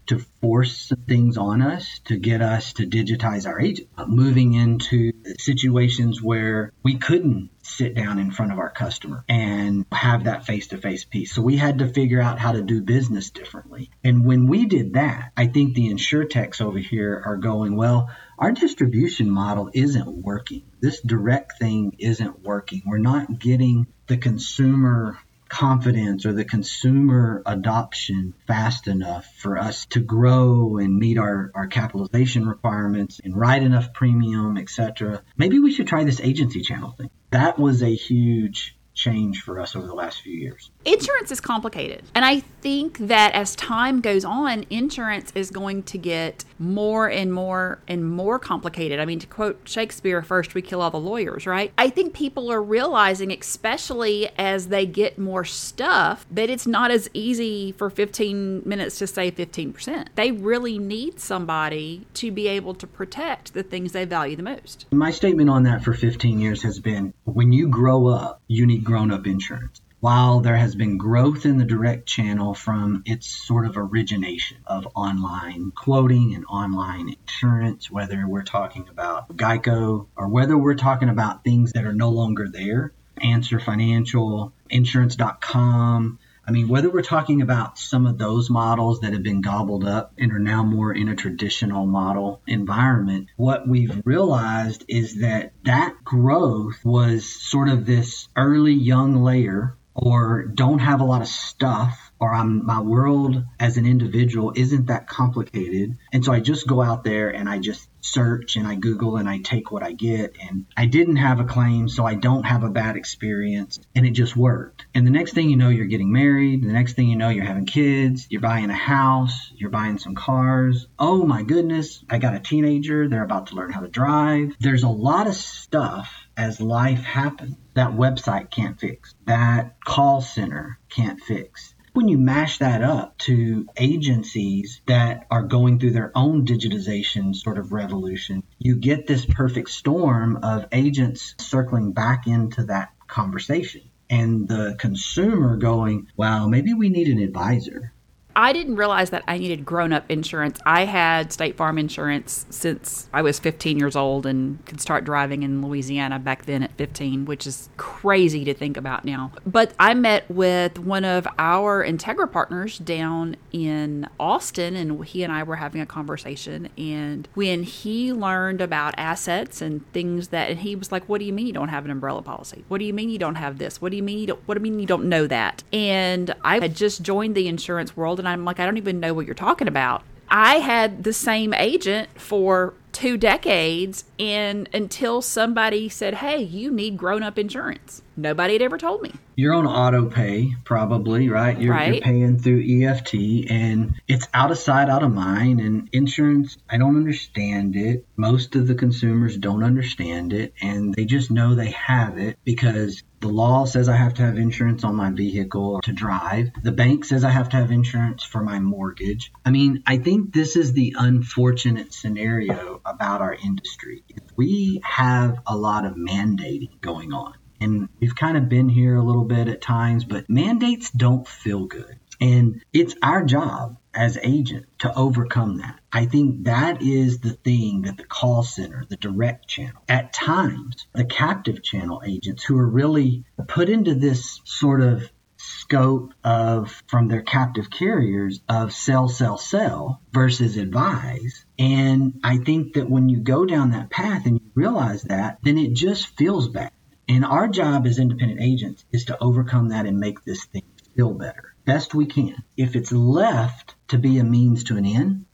to 0.07 0.19
force 0.41 0.91
things 1.07 1.37
on 1.37 1.61
us 1.61 1.99
to 2.05 2.17
get 2.17 2.41
us 2.41 2.73
to 2.73 2.85
digitize 2.85 3.47
our 3.47 3.59
agent, 3.59 3.89
uh, 3.97 4.05
moving 4.05 4.53
into 4.53 5.11
situations 5.37 6.21
where 6.21 6.71
we 6.83 6.97
couldn't 6.97 7.49
sit 7.61 7.93
down 7.95 8.17
in 8.17 8.31
front 8.31 8.51
of 8.51 8.59
our 8.59 8.69
customer 8.69 9.23
and 9.27 9.85
have 9.91 10.23
that 10.23 10.45
face 10.45 10.67
to 10.67 10.77
face 10.77 11.03
piece. 11.03 11.33
So 11.33 11.41
we 11.41 11.57
had 11.57 11.79
to 11.79 11.87
figure 11.87 12.21
out 12.21 12.39
how 12.39 12.53
to 12.53 12.61
do 12.61 12.81
business 12.81 13.29
differently. 13.29 13.91
And 14.03 14.25
when 14.25 14.47
we 14.47 14.65
did 14.65 14.93
that, 14.93 15.31
I 15.35 15.47
think 15.47 15.75
the 15.75 15.89
insurtechs 15.89 16.61
over 16.61 16.79
here 16.79 17.21
are 17.25 17.37
going, 17.37 17.75
well, 17.75 18.09
our 18.39 18.51
distribution 18.51 19.29
model 19.29 19.69
isn't 19.73 20.07
working. 20.07 20.63
This 20.79 21.01
direct 21.01 21.59
thing 21.59 21.95
isn't 21.99 22.43
working. 22.43 22.83
We're 22.85 22.99
not 22.99 23.39
getting 23.39 23.87
the 24.07 24.17
consumer 24.17 25.17
confidence 25.49 26.25
or 26.25 26.33
the 26.33 26.45
consumer 26.45 27.41
adoption 27.45 28.33
fast 28.47 28.87
enough 28.87 29.25
for 29.37 29.57
us 29.57 29.85
to 29.87 29.99
grow 29.99 30.77
and 30.77 30.97
meet 30.97 31.17
our, 31.17 31.51
our 31.55 31.67
capitalization 31.67 32.47
requirements 32.47 33.19
and 33.23 33.35
write 33.35 33.63
enough 33.63 33.93
premium, 33.93 34.57
etc. 34.57 35.21
Maybe 35.35 35.59
we 35.59 35.71
should 35.71 35.87
try 35.87 36.03
this 36.03 36.21
agency 36.21 36.61
channel 36.61 36.91
thing. 36.91 37.09
That 37.31 37.59
was 37.59 37.83
a 37.83 37.93
huge 37.93 38.77
change 38.97 39.41
for 39.41 39.59
us 39.59 39.75
over 39.75 39.85
the 39.85 39.93
last 39.93 40.21
few 40.21 40.33
years. 40.33 40.71
Insurance 40.83 41.31
is 41.31 41.39
complicated. 41.39 42.03
And 42.15 42.25
I 42.25 42.39
think 42.39 42.97
that 42.99 43.33
as 43.33 43.55
time 43.55 44.01
goes 44.01 44.25
on, 44.25 44.65
insurance 44.69 45.31
is 45.35 45.51
going 45.51 45.83
to 45.83 45.97
get 45.97 46.43
more 46.59 47.09
and 47.09 47.31
more 47.31 47.79
and 47.87 48.09
more 48.09 48.39
complicated. 48.39 48.99
I 48.99 49.05
mean, 49.05 49.19
to 49.19 49.27
quote 49.27 49.59
Shakespeare, 49.65 50.21
first 50.23 50.55
we 50.55 50.61
kill 50.61 50.81
all 50.81 50.91
the 50.91 50.99
lawyers, 50.99 51.45
right? 51.45 51.71
I 51.77 51.89
think 51.89 52.13
people 52.13 52.51
are 52.51 52.61
realizing, 52.61 53.31
especially 53.31 54.29
as 54.37 54.67
they 54.67 54.85
get 54.85 55.19
more 55.19 55.45
stuff, 55.45 56.25
that 56.31 56.49
it's 56.49 56.65
not 56.65 56.89
as 56.89 57.09
easy 57.13 57.71
for 57.73 57.89
15 57.89 58.63
minutes 58.65 58.97
to 58.97 59.07
say 59.07 59.31
15%. 59.31 60.07
They 60.15 60.31
really 60.31 60.79
need 60.79 61.19
somebody 61.19 62.07
to 62.15 62.31
be 62.31 62.47
able 62.47 62.73
to 62.75 62.87
protect 62.87 63.53
the 63.53 63.63
things 63.63 63.91
they 63.91 64.05
value 64.05 64.35
the 64.35 64.43
most. 64.43 64.87
My 64.91 65.11
statement 65.11 65.49
on 65.49 65.63
that 65.63 65.83
for 65.83 65.93
15 65.93 66.39
years 66.39 66.63
has 66.63 66.79
been 66.79 67.13
when 67.25 67.51
you 67.51 67.67
grow 67.67 68.07
up, 68.07 68.36
need 68.47 68.83
grown 68.83 69.11
up 69.11 69.27
insurance. 69.27 69.81
While 69.99 70.41
there 70.41 70.55
has 70.55 70.75
been 70.75 70.99
growth 70.99 71.45
in 71.45 71.57
the 71.57 71.65
direct 71.65 72.05
channel 72.05 72.53
from 72.53 73.01
its 73.05 73.25
sort 73.25 73.65
of 73.65 73.77
origination 73.77 74.57
of 74.67 74.87
online 74.95 75.71
quoting 75.71 76.35
and 76.35 76.45
online 76.45 77.09
insurance, 77.09 77.89
whether 77.89 78.27
we're 78.27 78.43
talking 78.43 78.87
about 78.89 79.35
Geico 79.35 80.05
or 80.15 80.27
whether 80.27 80.55
we're 80.55 80.75
talking 80.75 81.09
about 81.09 81.43
things 81.43 81.73
that 81.73 81.85
are 81.85 81.93
no 81.93 82.09
longer 82.09 82.47
there, 82.47 82.93
Answer 83.19 83.59
Financial, 83.59 84.53
insurance.com, 84.69 86.19
I 86.47 86.51
mean, 86.51 86.69
whether 86.69 86.89
we're 86.89 87.01
talking 87.01 87.41
about 87.41 87.77
some 87.77 88.05
of 88.05 88.17
those 88.17 88.49
models 88.49 89.01
that 89.01 89.11
have 89.11 89.21
been 89.21 89.41
gobbled 89.41 89.85
up 89.85 90.13
and 90.17 90.31
are 90.31 90.39
now 90.39 90.63
more 90.63 90.93
in 90.93 91.09
a 91.09 91.15
traditional 91.15 91.85
model 91.85 92.41
environment, 92.47 93.27
what 93.35 93.67
we've 93.67 94.01
realized 94.05 94.85
is 94.87 95.19
that 95.19 95.51
that 95.65 95.95
growth 96.05 96.85
was 96.85 97.25
sort 97.25 97.67
of 97.67 97.85
this 97.85 98.29
early 98.37 98.73
young 98.73 99.23
layer 99.23 99.76
or 99.97 100.43
don't 100.45 100.79
have 100.79 101.01
a 101.01 101.05
lot 101.05 101.21
of 101.21 101.27
stuff 101.27 102.07
or 102.19 102.33
I'm 102.33 102.65
my 102.65 102.81
world 102.81 103.43
as 103.59 103.77
an 103.77 103.85
individual 103.85 104.53
isn't 104.55 104.87
that 104.87 105.07
complicated. 105.07 105.97
And 106.11 106.23
so 106.23 106.31
I 106.31 106.39
just 106.39 106.67
go 106.67 106.81
out 106.81 107.03
there 107.03 107.29
and 107.29 107.47
I 107.49 107.59
just 107.59 107.87
search 108.01 108.55
and 108.55 108.67
I 108.67 108.75
Google 108.75 109.17
and 109.17 109.27
I 109.27 109.39
take 109.39 109.71
what 109.71 109.83
I 109.83 109.91
get. 109.91 110.35
And 110.41 110.65
I 110.75 110.85
didn't 110.85 111.17
have 111.17 111.39
a 111.39 111.43
claim, 111.43 111.89
so 111.89 112.05
I 112.05 112.15
don't 112.15 112.43
have 112.43 112.63
a 112.63 112.69
bad 112.69 112.95
experience. 112.95 113.79
And 113.95 114.05
it 114.05 114.11
just 114.11 114.35
worked. 114.35 114.85
And 114.93 115.05
the 115.05 115.11
next 115.11 115.33
thing 115.33 115.49
you 115.49 115.57
know, 115.57 115.69
you're 115.69 115.85
getting 115.85 116.11
married. 116.11 116.63
The 116.63 116.73
next 116.73 116.93
thing 116.93 117.07
you 117.07 117.17
know, 117.17 117.29
you're 117.29 117.45
having 117.45 117.65
kids. 117.65 118.27
You're 118.29 118.41
buying 118.41 118.69
a 118.69 118.75
house. 118.75 119.51
You're 119.55 119.69
buying 119.69 119.99
some 119.99 120.15
cars. 120.15 120.87
Oh 120.97 121.25
my 121.25 121.43
goodness, 121.43 122.03
I 122.09 122.17
got 122.17 122.35
a 122.35 122.39
teenager. 122.39 123.07
They're 123.07 123.23
about 123.23 123.47
to 123.47 123.55
learn 123.55 123.71
how 123.71 123.81
to 123.81 123.89
drive. 123.89 124.55
There's 124.59 124.83
a 124.83 124.89
lot 124.89 125.27
of 125.27 125.35
stuff 125.35 126.11
as 126.35 126.61
life 126.61 127.03
happens 127.03 127.57
that 127.77 127.91
website 127.91 128.51
can't 128.51 128.79
fix, 128.79 129.15
that 129.25 129.79
call 129.83 130.21
center 130.21 130.79
can't 130.89 131.19
fix 131.21 131.73
when 131.97 132.07
you 132.07 132.19
mash 132.19 132.59
that 132.59 132.83
up 132.83 133.17
to 133.17 133.65
agencies 133.75 134.81
that 134.85 135.25
are 135.31 135.41
going 135.41 135.79
through 135.79 135.93
their 135.93 136.11
own 136.13 136.45
digitization 136.45 137.35
sort 137.35 137.57
of 137.57 137.71
revolution, 137.71 138.43
you 138.59 138.75
get 138.75 139.07
this 139.07 139.25
perfect 139.25 139.67
storm 139.71 140.37
of 140.43 140.67
agents 140.71 141.33
circling 141.39 141.93
back 141.93 142.27
into 142.27 142.65
that 142.65 142.91
conversation 143.07 143.81
and 144.11 144.47
the 144.47 144.75
consumer 144.77 145.57
going, 145.57 146.07
wow, 146.15 146.47
maybe 146.47 146.75
we 146.75 146.89
need 146.89 147.07
an 147.07 147.17
advisor. 147.17 147.91
I 148.37 148.53
didn't 148.53 148.75
realize 148.75 149.09
that 149.09 149.23
I 149.27 149.39
needed 149.39 149.65
grown 149.65 149.91
up 149.91 150.05
insurance. 150.11 150.59
I 150.63 150.85
had 150.85 151.33
State 151.33 151.57
Farm 151.57 151.79
insurance 151.79 152.45
since 152.51 153.09
I 153.11 153.23
was 153.23 153.39
15 153.39 153.79
years 153.79 153.95
old 153.95 154.27
and 154.27 154.63
could 154.67 154.79
start 154.79 155.03
driving 155.03 155.41
in 155.41 155.63
Louisiana 155.65 156.19
back 156.19 156.45
then 156.45 156.61
at 156.61 156.71
15, 156.77 157.25
which 157.25 157.47
is 157.47 157.67
crazy 157.77 158.45
to 158.45 158.53
think 158.53 158.77
about 158.77 159.05
now. 159.05 159.31
But 159.43 159.73
I 159.79 159.95
met 159.95 160.29
with 160.29 160.77
one 160.77 161.03
of 161.03 161.27
our 161.39 161.83
Integra 161.83 162.31
partners 162.31 162.77
down 162.77 163.37
in 163.51 164.07
Austin, 164.19 164.75
and 164.75 165.03
he 165.03 165.23
and 165.23 165.33
I 165.33 165.41
were 165.41 165.55
having 165.55 165.81
a 165.81 165.87
conversation. 165.87 166.69
And 166.77 167.27
when 167.33 167.63
he 167.63 168.13
learned 168.13 168.61
about 168.61 168.93
assets 168.99 169.63
and 169.63 169.91
things 169.93 170.27
that, 170.27 170.51
and 170.51 170.59
he 170.59 170.75
was 170.75 170.91
like, 170.91 171.09
What 171.09 171.17
do 171.17 171.25
you 171.25 171.33
mean 171.33 171.47
you 171.47 171.53
don't 171.53 171.69
have 171.69 171.85
an 171.85 171.91
umbrella 171.91 172.21
policy? 172.21 172.65
What 172.67 172.77
do 172.77 172.85
you 172.85 172.93
mean 172.93 173.09
you 173.09 173.17
don't 173.17 173.33
have 173.33 173.57
this? 173.57 173.81
What 173.81 173.89
do 173.89 173.97
you 173.97 174.03
mean 174.03 174.19
you 174.19 174.27
don't, 174.27 174.47
what 174.47 174.59
do 174.59 174.63
you 174.63 174.71
mean 174.71 174.79
you 174.79 174.85
don't 174.85 175.05
know 175.05 175.25
that? 175.25 175.63
And 175.73 176.35
I 176.43 176.59
had 176.59 176.75
just 176.75 177.01
joined 177.01 177.33
the 177.33 177.47
insurance 177.47 177.97
world 177.97 178.19
and 178.19 178.26
and 178.27 178.39
I'm 178.39 178.45
like, 178.45 178.59
I 178.59 178.65
don't 178.65 178.77
even 178.77 178.99
know 178.99 179.13
what 179.13 179.25
you're 179.25 179.35
talking 179.35 179.67
about. 179.67 180.03
I 180.29 180.55
had 180.55 181.03
the 181.03 181.13
same 181.13 181.53
agent 181.53 182.09
for 182.19 182.73
two 182.91 183.15
decades 183.15 184.05
and 184.19 184.67
until 184.73 185.21
somebody 185.21 185.87
said, 185.87 186.15
Hey, 186.15 186.41
you 186.41 186.71
need 186.71 186.97
grown 186.97 187.21
up 187.21 187.37
insurance. 187.37 188.01
Nobody 188.15 188.53
had 188.53 188.63
ever 188.63 188.77
told 188.77 189.03
me. 189.03 189.13
You're 189.35 189.53
on 189.53 189.67
auto 189.67 190.09
pay, 190.09 190.55
probably, 190.63 191.29
right? 191.29 191.59
You're, 191.61 191.75
right. 191.75 191.93
you're 191.93 192.01
paying 192.01 192.39
through 192.39 192.63
EFT 192.67 193.51
and 193.51 193.93
it's 194.07 194.27
out 194.33 194.49
of 194.49 194.57
sight, 194.57 194.89
out 194.89 195.03
of 195.03 195.13
mind. 195.13 195.61
And 195.61 195.87
insurance, 195.93 196.57
I 196.67 196.77
don't 196.77 196.97
understand 196.97 197.75
it. 197.75 198.07
Most 198.15 198.55
of 198.55 198.67
the 198.67 198.73
consumers 198.73 199.37
don't 199.37 199.63
understand 199.63 200.33
it 200.33 200.53
and 200.59 200.95
they 200.95 201.05
just 201.05 201.29
know 201.29 201.53
they 201.53 201.71
have 201.71 202.17
it 202.17 202.39
because 202.43 203.03
the 203.19 203.29
law 203.29 203.65
says 203.65 203.89
I 203.89 203.95
have 203.95 204.15
to 204.15 204.21
have 204.23 204.37
insurance 204.37 204.83
on 204.83 204.95
my 204.95 205.09
vehicle 205.09 205.81
to 205.81 205.91
drive. 205.91 206.51
The 206.61 206.71
bank 206.71 207.05
says 207.05 207.23
I 207.23 207.31
have 207.31 207.49
to 207.49 207.57
have 207.57 207.71
insurance 207.71 208.23
for 208.23 208.43
my 208.43 208.59
mortgage. 208.59 209.31
I 209.43 209.51
mean, 209.51 209.83
I 209.87 209.97
think 209.97 210.33
this 210.33 210.55
is 210.55 210.73
the 210.73 210.95
unfortunate 210.97 211.93
scenario 211.93 212.81
about 212.85 213.21
our 213.21 213.33
industry. 213.33 214.03
We 214.35 214.81
have 214.83 215.39
a 215.47 215.57
lot 215.57 215.85
of 215.85 215.93
mandating 215.95 216.79
going 216.81 217.13
on. 217.13 217.33
And 217.59 217.89
we've 217.99 218.15
kind 218.15 218.37
of 218.37 218.49
been 218.49 218.69
here 218.69 218.95
a 218.95 219.03
little 219.03 219.25
bit 219.25 219.47
at 219.47 219.61
times, 219.61 220.05
but 220.05 220.29
mandates 220.29 220.91
don't 220.91 221.27
feel 221.27 221.65
good. 221.65 221.99
And 222.21 222.63
it's 222.71 222.95
our 223.01 223.23
job 223.23 223.77
as 223.97 224.17
agent 224.21 224.67
to 224.79 224.95
overcome 224.95 225.57
that. 225.57 225.79
I 225.91 226.05
think 226.05 226.45
that 226.45 226.81
is 226.81 227.19
the 227.19 227.31
thing 227.31 227.81
that 227.81 227.97
the 227.97 228.05
call 228.05 228.43
center, 228.43 228.85
the 228.87 228.95
direct 228.95 229.47
channel, 229.47 229.81
at 229.89 230.13
times, 230.13 230.87
the 230.93 231.03
captive 231.03 231.63
channel 231.63 232.03
agents 232.05 232.43
who 232.43 232.57
are 232.57 232.69
really 232.69 233.25
put 233.47 233.69
into 233.69 233.95
this 233.95 234.39
sort 234.45 234.81
of 234.81 235.09
scope 235.37 236.13
of 236.23 236.83
from 236.87 237.07
their 237.07 237.21
captive 237.21 237.69
carriers 237.69 238.39
of 238.47 238.71
sell, 238.71 239.09
sell, 239.09 239.37
sell 239.37 240.01
versus 240.11 240.57
advise. 240.57 241.45
And 241.57 242.19
I 242.23 242.37
think 242.37 242.73
that 242.73 242.89
when 242.89 243.09
you 243.09 243.17
go 243.17 243.45
down 243.45 243.71
that 243.71 243.89
path 243.89 244.25
and 244.25 244.39
you 244.39 244.51
realize 244.53 245.03
that, 245.03 245.39
then 245.41 245.57
it 245.57 245.73
just 245.73 246.07
feels 246.17 246.47
bad. 246.47 246.71
And 247.09 247.25
our 247.25 247.47
job 247.47 247.87
as 247.87 247.99
independent 247.99 248.41
agents 248.41 248.85
is 248.91 249.05
to 249.05 249.21
overcome 249.21 249.69
that 249.69 249.85
and 249.85 249.99
make 249.99 250.23
this 250.23 250.45
thing 250.45 250.63
feel 250.95 251.13
better 251.13 251.55
best 251.67 251.93
we 251.93 252.05
can. 252.05 252.43
If 252.55 252.75
it's 252.75 252.93
left 252.93 253.75
to 253.89 253.99
be 253.99 254.17
a 254.17 254.23
means 254.23 254.63
to 254.65 254.77
an 254.77 254.85
end 254.85 255.25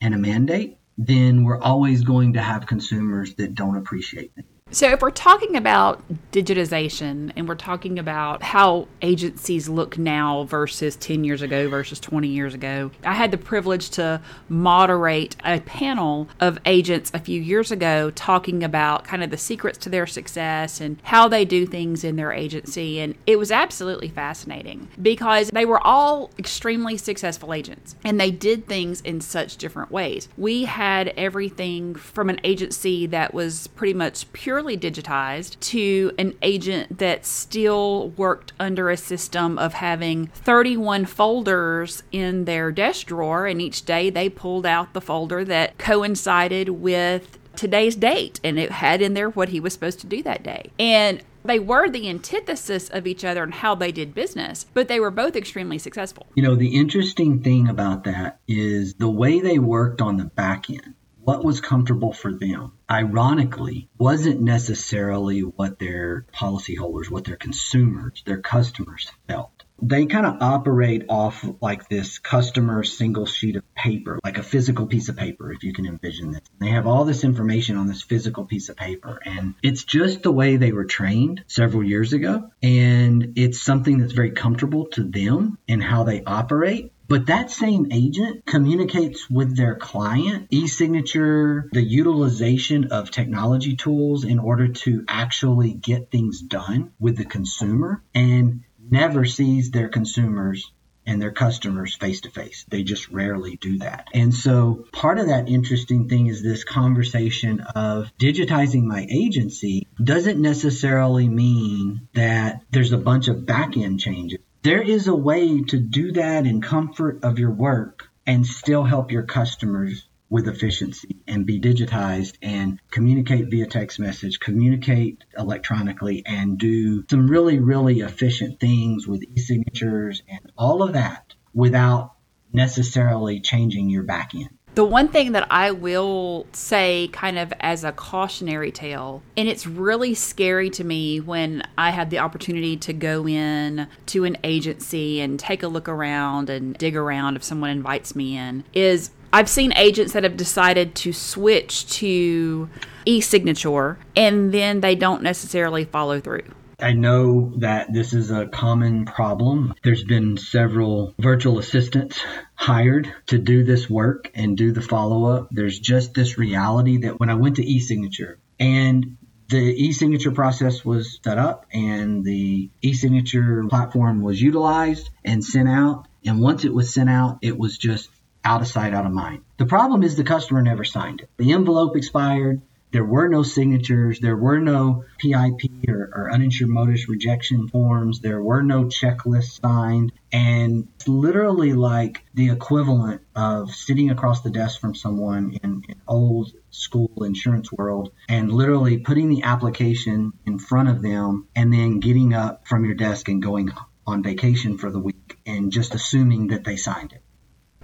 and 0.00 0.14
a 0.14 0.18
mandate, 0.18 0.78
then 0.96 1.44
we're 1.44 1.60
always 1.60 2.02
going 2.02 2.32
to 2.32 2.40
have 2.40 2.66
consumers 2.66 3.34
that 3.34 3.54
don't 3.54 3.76
appreciate 3.76 4.32
it. 4.36 4.46
So, 4.72 4.88
if 4.90 5.02
we're 5.02 5.10
talking 5.10 5.54
about 5.54 6.02
digitization 6.32 7.30
and 7.36 7.46
we're 7.46 7.56
talking 7.56 7.98
about 7.98 8.42
how 8.42 8.88
agencies 9.02 9.68
look 9.68 9.98
now 9.98 10.44
versus 10.44 10.96
10 10.96 11.24
years 11.24 11.42
ago 11.42 11.68
versus 11.68 12.00
20 12.00 12.26
years 12.26 12.54
ago, 12.54 12.90
I 13.04 13.12
had 13.12 13.32
the 13.32 13.36
privilege 13.36 13.90
to 13.90 14.22
moderate 14.48 15.36
a 15.44 15.60
panel 15.60 16.26
of 16.40 16.58
agents 16.64 17.10
a 17.12 17.18
few 17.18 17.38
years 17.38 17.70
ago 17.70 18.10
talking 18.12 18.64
about 18.64 19.04
kind 19.04 19.22
of 19.22 19.28
the 19.28 19.36
secrets 19.36 19.76
to 19.80 19.90
their 19.90 20.06
success 20.06 20.80
and 20.80 20.96
how 21.02 21.28
they 21.28 21.44
do 21.44 21.66
things 21.66 22.02
in 22.02 22.16
their 22.16 22.32
agency. 22.32 22.98
And 22.98 23.14
it 23.26 23.38
was 23.38 23.50
absolutely 23.50 24.08
fascinating 24.08 24.88
because 25.02 25.50
they 25.50 25.66
were 25.66 25.86
all 25.86 26.30
extremely 26.38 26.96
successful 26.96 27.52
agents 27.52 27.94
and 28.04 28.18
they 28.18 28.30
did 28.30 28.66
things 28.66 29.02
in 29.02 29.20
such 29.20 29.58
different 29.58 29.90
ways. 29.90 30.30
We 30.38 30.64
had 30.64 31.08
everything 31.08 31.94
from 31.94 32.30
an 32.30 32.40
agency 32.42 33.04
that 33.08 33.34
was 33.34 33.66
pretty 33.66 33.92
much 33.92 34.32
purely 34.32 34.61
purely 34.62 34.78
digitized 34.78 35.58
to 35.58 36.12
an 36.18 36.32
agent 36.40 36.98
that 36.98 37.26
still 37.26 38.10
worked 38.10 38.52
under 38.60 38.90
a 38.90 38.96
system 38.96 39.58
of 39.58 39.74
having 39.74 40.26
31 40.28 41.04
folders 41.04 42.04
in 42.12 42.44
their 42.44 42.70
desk 42.70 43.08
drawer, 43.08 43.46
and 43.46 43.60
each 43.60 43.84
day 43.84 44.08
they 44.08 44.28
pulled 44.28 44.64
out 44.64 44.92
the 44.92 45.00
folder 45.00 45.44
that 45.44 45.76
coincided 45.78 46.68
with 46.68 47.38
today's 47.56 47.96
date 47.96 48.40
and 48.44 48.58
it 48.58 48.70
had 48.70 49.02
in 49.02 49.14
there 49.14 49.28
what 49.28 49.50
he 49.50 49.60
was 49.60 49.72
supposed 49.72 49.98
to 50.00 50.06
do 50.06 50.22
that 50.22 50.44
day. 50.44 50.70
And 50.78 51.22
they 51.44 51.58
were 51.58 51.90
the 51.90 52.08
antithesis 52.08 52.88
of 52.88 53.04
each 53.04 53.24
other 53.24 53.42
and 53.42 53.52
how 53.52 53.74
they 53.74 53.90
did 53.90 54.14
business, 54.14 54.66
but 54.74 54.86
they 54.86 55.00
were 55.00 55.10
both 55.10 55.34
extremely 55.34 55.76
successful. 55.76 56.26
You 56.36 56.44
know, 56.44 56.54
the 56.54 56.76
interesting 56.76 57.42
thing 57.42 57.68
about 57.68 58.04
that 58.04 58.38
is 58.46 58.94
the 58.94 59.10
way 59.10 59.40
they 59.40 59.58
worked 59.58 60.00
on 60.00 60.18
the 60.18 60.24
back 60.24 60.70
end 60.70 60.94
what 61.24 61.44
was 61.44 61.60
comfortable 61.60 62.12
for 62.12 62.32
them, 62.32 62.72
ironically, 62.90 63.88
wasn't 63.98 64.40
necessarily 64.40 65.40
what 65.40 65.78
their 65.78 66.26
policyholders, 66.34 67.10
what 67.10 67.24
their 67.24 67.36
consumers, 67.36 68.22
their 68.26 68.40
customers 68.40 69.10
felt. 69.28 69.50
They 69.84 70.06
kind 70.06 70.26
of 70.26 70.40
operate 70.40 71.06
off 71.08 71.44
like 71.60 71.88
this 71.88 72.20
customer 72.20 72.84
single 72.84 73.26
sheet 73.26 73.56
of 73.56 73.74
paper, 73.74 74.20
like 74.22 74.38
a 74.38 74.42
physical 74.42 74.86
piece 74.86 75.08
of 75.08 75.16
paper, 75.16 75.52
if 75.52 75.64
you 75.64 75.72
can 75.72 75.86
envision 75.86 76.30
this. 76.30 76.42
They 76.60 76.68
have 76.68 76.86
all 76.86 77.04
this 77.04 77.24
information 77.24 77.76
on 77.76 77.88
this 77.88 78.00
physical 78.00 78.44
piece 78.44 78.68
of 78.68 78.76
paper, 78.76 79.18
and 79.24 79.54
it's 79.60 79.82
just 79.82 80.22
the 80.22 80.30
way 80.30 80.56
they 80.56 80.70
were 80.70 80.84
trained 80.84 81.42
several 81.48 81.82
years 81.82 82.12
ago. 82.12 82.50
And 82.62 83.32
it's 83.34 83.60
something 83.60 83.98
that's 83.98 84.12
very 84.12 84.30
comfortable 84.30 84.86
to 84.92 85.02
them 85.02 85.58
in 85.66 85.80
how 85.80 86.04
they 86.04 86.22
operate. 86.22 86.92
But 87.12 87.26
that 87.26 87.50
same 87.50 87.88
agent 87.92 88.46
communicates 88.46 89.28
with 89.28 89.54
their 89.54 89.74
client, 89.74 90.46
e-signature, 90.50 91.68
the 91.70 91.82
utilization 91.82 92.84
of 92.86 93.10
technology 93.10 93.76
tools 93.76 94.24
in 94.24 94.38
order 94.38 94.68
to 94.68 95.04
actually 95.06 95.74
get 95.74 96.10
things 96.10 96.40
done 96.40 96.92
with 96.98 97.18
the 97.18 97.26
consumer 97.26 98.02
and 98.14 98.62
never 98.80 99.26
sees 99.26 99.70
their 99.70 99.90
consumers 99.90 100.72
and 101.04 101.20
their 101.20 101.32
customers 101.32 101.94
face 101.94 102.22
to 102.22 102.30
face. 102.30 102.64
They 102.70 102.82
just 102.82 103.10
rarely 103.10 103.56
do 103.56 103.80
that. 103.80 104.08
And 104.14 104.32
so 104.34 104.86
part 104.92 105.18
of 105.18 105.26
that 105.26 105.50
interesting 105.50 106.08
thing 106.08 106.28
is 106.28 106.42
this 106.42 106.64
conversation 106.64 107.60
of 107.60 108.10
digitizing 108.18 108.84
my 108.84 109.06
agency 109.10 109.86
doesn't 110.02 110.40
necessarily 110.40 111.28
mean 111.28 112.08
that 112.14 112.62
there's 112.70 112.92
a 112.92 112.96
bunch 112.96 113.28
of 113.28 113.44
back 113.44 113.76
end 113.76 114.00
changes 114.00 114.38
there 114.62 114.82
is 114.82 115.08
a 115.08 115.14
way 115.14 115.62
to 115.62 115.78
do 115.78 116.12
that 116.12 116.46
in 116.46 116.60
comfort 116.60 117.24
of 117.24 117.38
your 117.38 117.50
work 117.50 118.08
and 118.26 118.46
still 118.46 118.84
help 118.84 119.10
your 119.10 119.24
customers 119.24 120.06
with 120.30 120.48
efficiency 120.48 121.16
and 121.26 121.44
be 121.44 121.60
digitized 121.60 122.36
and 122.40 122.80
communicate 122.90 123.50
via 123.50 123.66
text 123.66 123.98
message, 123.98 124.40
communicate 124.40 125.24
electronically, 125.36 126.22
and 126.24 126.58
do 126.58 127.04
some 127.10 127.26
really, 127.26 127.58
really 127.58 128.00
efficient 128.00 128.58
things 128.58 129.06
with 129.06 129.22
e 129.22 129.38
signatures 129.38 130.22
and 130.28 130.52
all 130.56 130.82
of 130.82 130.94
that 130.94 131.34
without 131.52 132.14
necessarily 132.52 133.40
changing 133.40 133.90
your 133.90 134.04
back 134.04 134.34
end. 134.34 134.56
The 134.74 134.84
one 134.84 135.08
thing 135.08 135.32
that 135.32 135.46
I 135.50 135.70
will 135.70 136.46
say, 136.52 137.10
kind 137.12 137.38
of 137.38 137.52
as 137.60 137.84
a 137.84 137.92
cautionary 137.92 138.72
tale, 138.72 139.22
and 139.36 139.46
it's 139.46 139.66
really 139.66 140.14
scary 140.14 140.70
to 140.70 140.82
me 140.82 141.20
when 141.20 141.62
I 141.76 141.90
have 141.90 142.08
the 142.08 142.20
opportunity 142.20 142.78
to 142.78 142.94
go 142.94 143.28
in 143.28 143.86
to 144.06 144.24
an 144.24 144.38
agency 144.42 145.20
and 145.20 145.38
take 145.38 145.62
a 145.62 145.68
look 145.68 145.90
around 145.90 146.48
and 146.48 146.74
dig 146.78 146.96
around 146.96 147.36
if 147.36 147.44
someone 147.44 147.68
invites 147.68 148.16
me 148.16 148.34
in, 148.34 148.64
is 148.72 149.10
I've 149.30 149.48
seen 149.48 149.74
agents 149.76 150.14
that 150.14 150.24
have 150.24 150.38
decided 150.38 150.94
to 150.96 151.12
switch 151.12 151.86
to 151.98 152.70
e 153.04 153.20
signature 153.20 153.98
and 154.16 154.52
then 154.52 154.80
they 154.80 154.94
don't 154.94 155.22
necessarily 155.22 155.84
follow 155.84 156.18
through. 156.18 156.44
I 156.82 156.92
know 156.92 157.52
that 157.58 157.92
this 157.92 158.12
is 158.12 158.30
a 158.30 158.46
common 158.46 159.04
problem. 159.04 159.74
There's 159.82 160.04
been 160.04 160.36
several 160.36 161.14
virtual 161.18 161.58
assistants 161.58 162.20
hired 162.54 163.12
to 163.26 163.38
do 163.38 163.64
this 163.64 163.88
work 163.88 164.30
and 164.34 164.56
do 164.56 164.72
the 164.72 164.82
follow 164.82 165.24
up. 165.24 165.48
There's 165.50 165.78
just 165.78 166.14
this 166.14 166.38
reality 166.38 166.98
that 166.98 167.20
when 167.20 167.30
I 167.30 167.34
went 167.34 167.56
to 167.56 167.64
e-signature 167.64 168.38
and 168.58 169.16
the 169.48 169.58
e-signature 169.58 170.32
process 170.32 170.84
was 170.84 171.18
set 171.22 171.38
up 171.38 171.66
and 171.72 172.24
the 172.24 172.70
e-signature 172.80 173.64
platform 173.68 174.22
was 174.22 174.40
utilized 174.40 175.10
and 175.24 175.44
sent 175.44 175.68
out. 175.68 176.06
And 176.24 176.40
once 176.40 176.64
it 176.64 176.72
was 176.72 176.94
sent 176.94 177.10
out, 177.10 177.38
it 177.42 177.58
was 177.58 177.76
just 177.76 178.08
out 178.44 178.62
of 178.62 178.66
sight, 178.66 178.94
out 178.94 179.06
of 179.06 179.12
mind. 179.12 179.42
The 179.58 179.66
problem 179.66 180.02
is 180.02 180.16
the 180.16 180.24
customer 180.24 180.62
never 180.62 180.84
signed 180.84 181.20
it. 181.20 181.30
The 181.36 181.52
envelope 181.52 181.96
expired. 181.96 182.62
There 182.92 183.04
were 183.04 183.28
no 183.28 183.42
signatures. 183.42 184.20
There 184.20 184.36
were 184.36 184.60
no 184.60 185.04
PIP 185.18 185.88
or, 185.88 186.10
or, 186.14 186.30
uninsured 186.30 186.70
motorist 186.70 187.08
rejection 187.08 187.68
forms. 187.68 188.20
There 188.20 188.42
were 188.42 188.62
no 188.62 188.84
checklists 188.84 189.60
signed. 189.60 190.12
And 190.30 190.88
it's 190.96 191.08
literally 191.08 191.72
like 191.72 192.22
the 192.34 192.50
equivalent 192.50 193.22
of 193.34 193.70
sitting 193.70 194.10
across 194.10 194.42
the 194.42 194.50
desk 194.50 194.80
from 194.80 194.94
someone 194.94 195.58
in, 195.62 195.82
in 195.88 196.00
old 196.06 196.52
school 196.70 197.24
insurance 197.24 197.72
world 197.72 198.12
and 198.28 198.52
literally 198.52 198.98
putting 198.98 199.30
the 199.30 199.42
application 199.42 200.32
in 200.46 200.58
front 200.58 200.88
of 200.88 201.02
them 201.02 201.48
and 201.56 201.72
then 201.72 202.00
getting 202.00 202.34
up 202.34 202.66
from 202.68 202.84
your 202.84 202.94
desk 202.94 203.28
and 203.28 203.42
going 203.42 203.70
on 204.06 204.22
vacation 204.22 204.76
for 204.76 204.90
the 204.90 204.98
week 204.98 205.38
and 205.46 205.72
just 205.72 205.94
assuming 205.94 206.48
that 206.48 206.64
they 206.64 206.76
signed 206.76 207.12
it. 207.12 207.22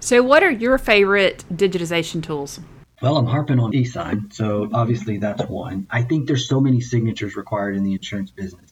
So, 0.01 0.23
what 0.23 0.43
are 0.43 0.51
your 0.51 0.77
favorite 0.77 1.43
digitization 1.53 2.23
tools? 2.23 2.59
Well, 3.01 3.17
I'm 3.17 3.25
harping 3.25 3.59
on 3.59 3.73
e-sign, 3.73 4.31
so 4.31 4.69
obviously 4.73 5.17
that's 5.19 5.43
one. 5.43 5.87
I 5.89 6.03
think 6.03 6.27
there's 6.27 6.47
so 6.47 6.59
many 6.59 6.81
signatures 6.81 7.35
required 7.35 7.75
in 7.75 7.83
the 7.83 7.93
insurance 7.93 8.31
business 8.31 8.69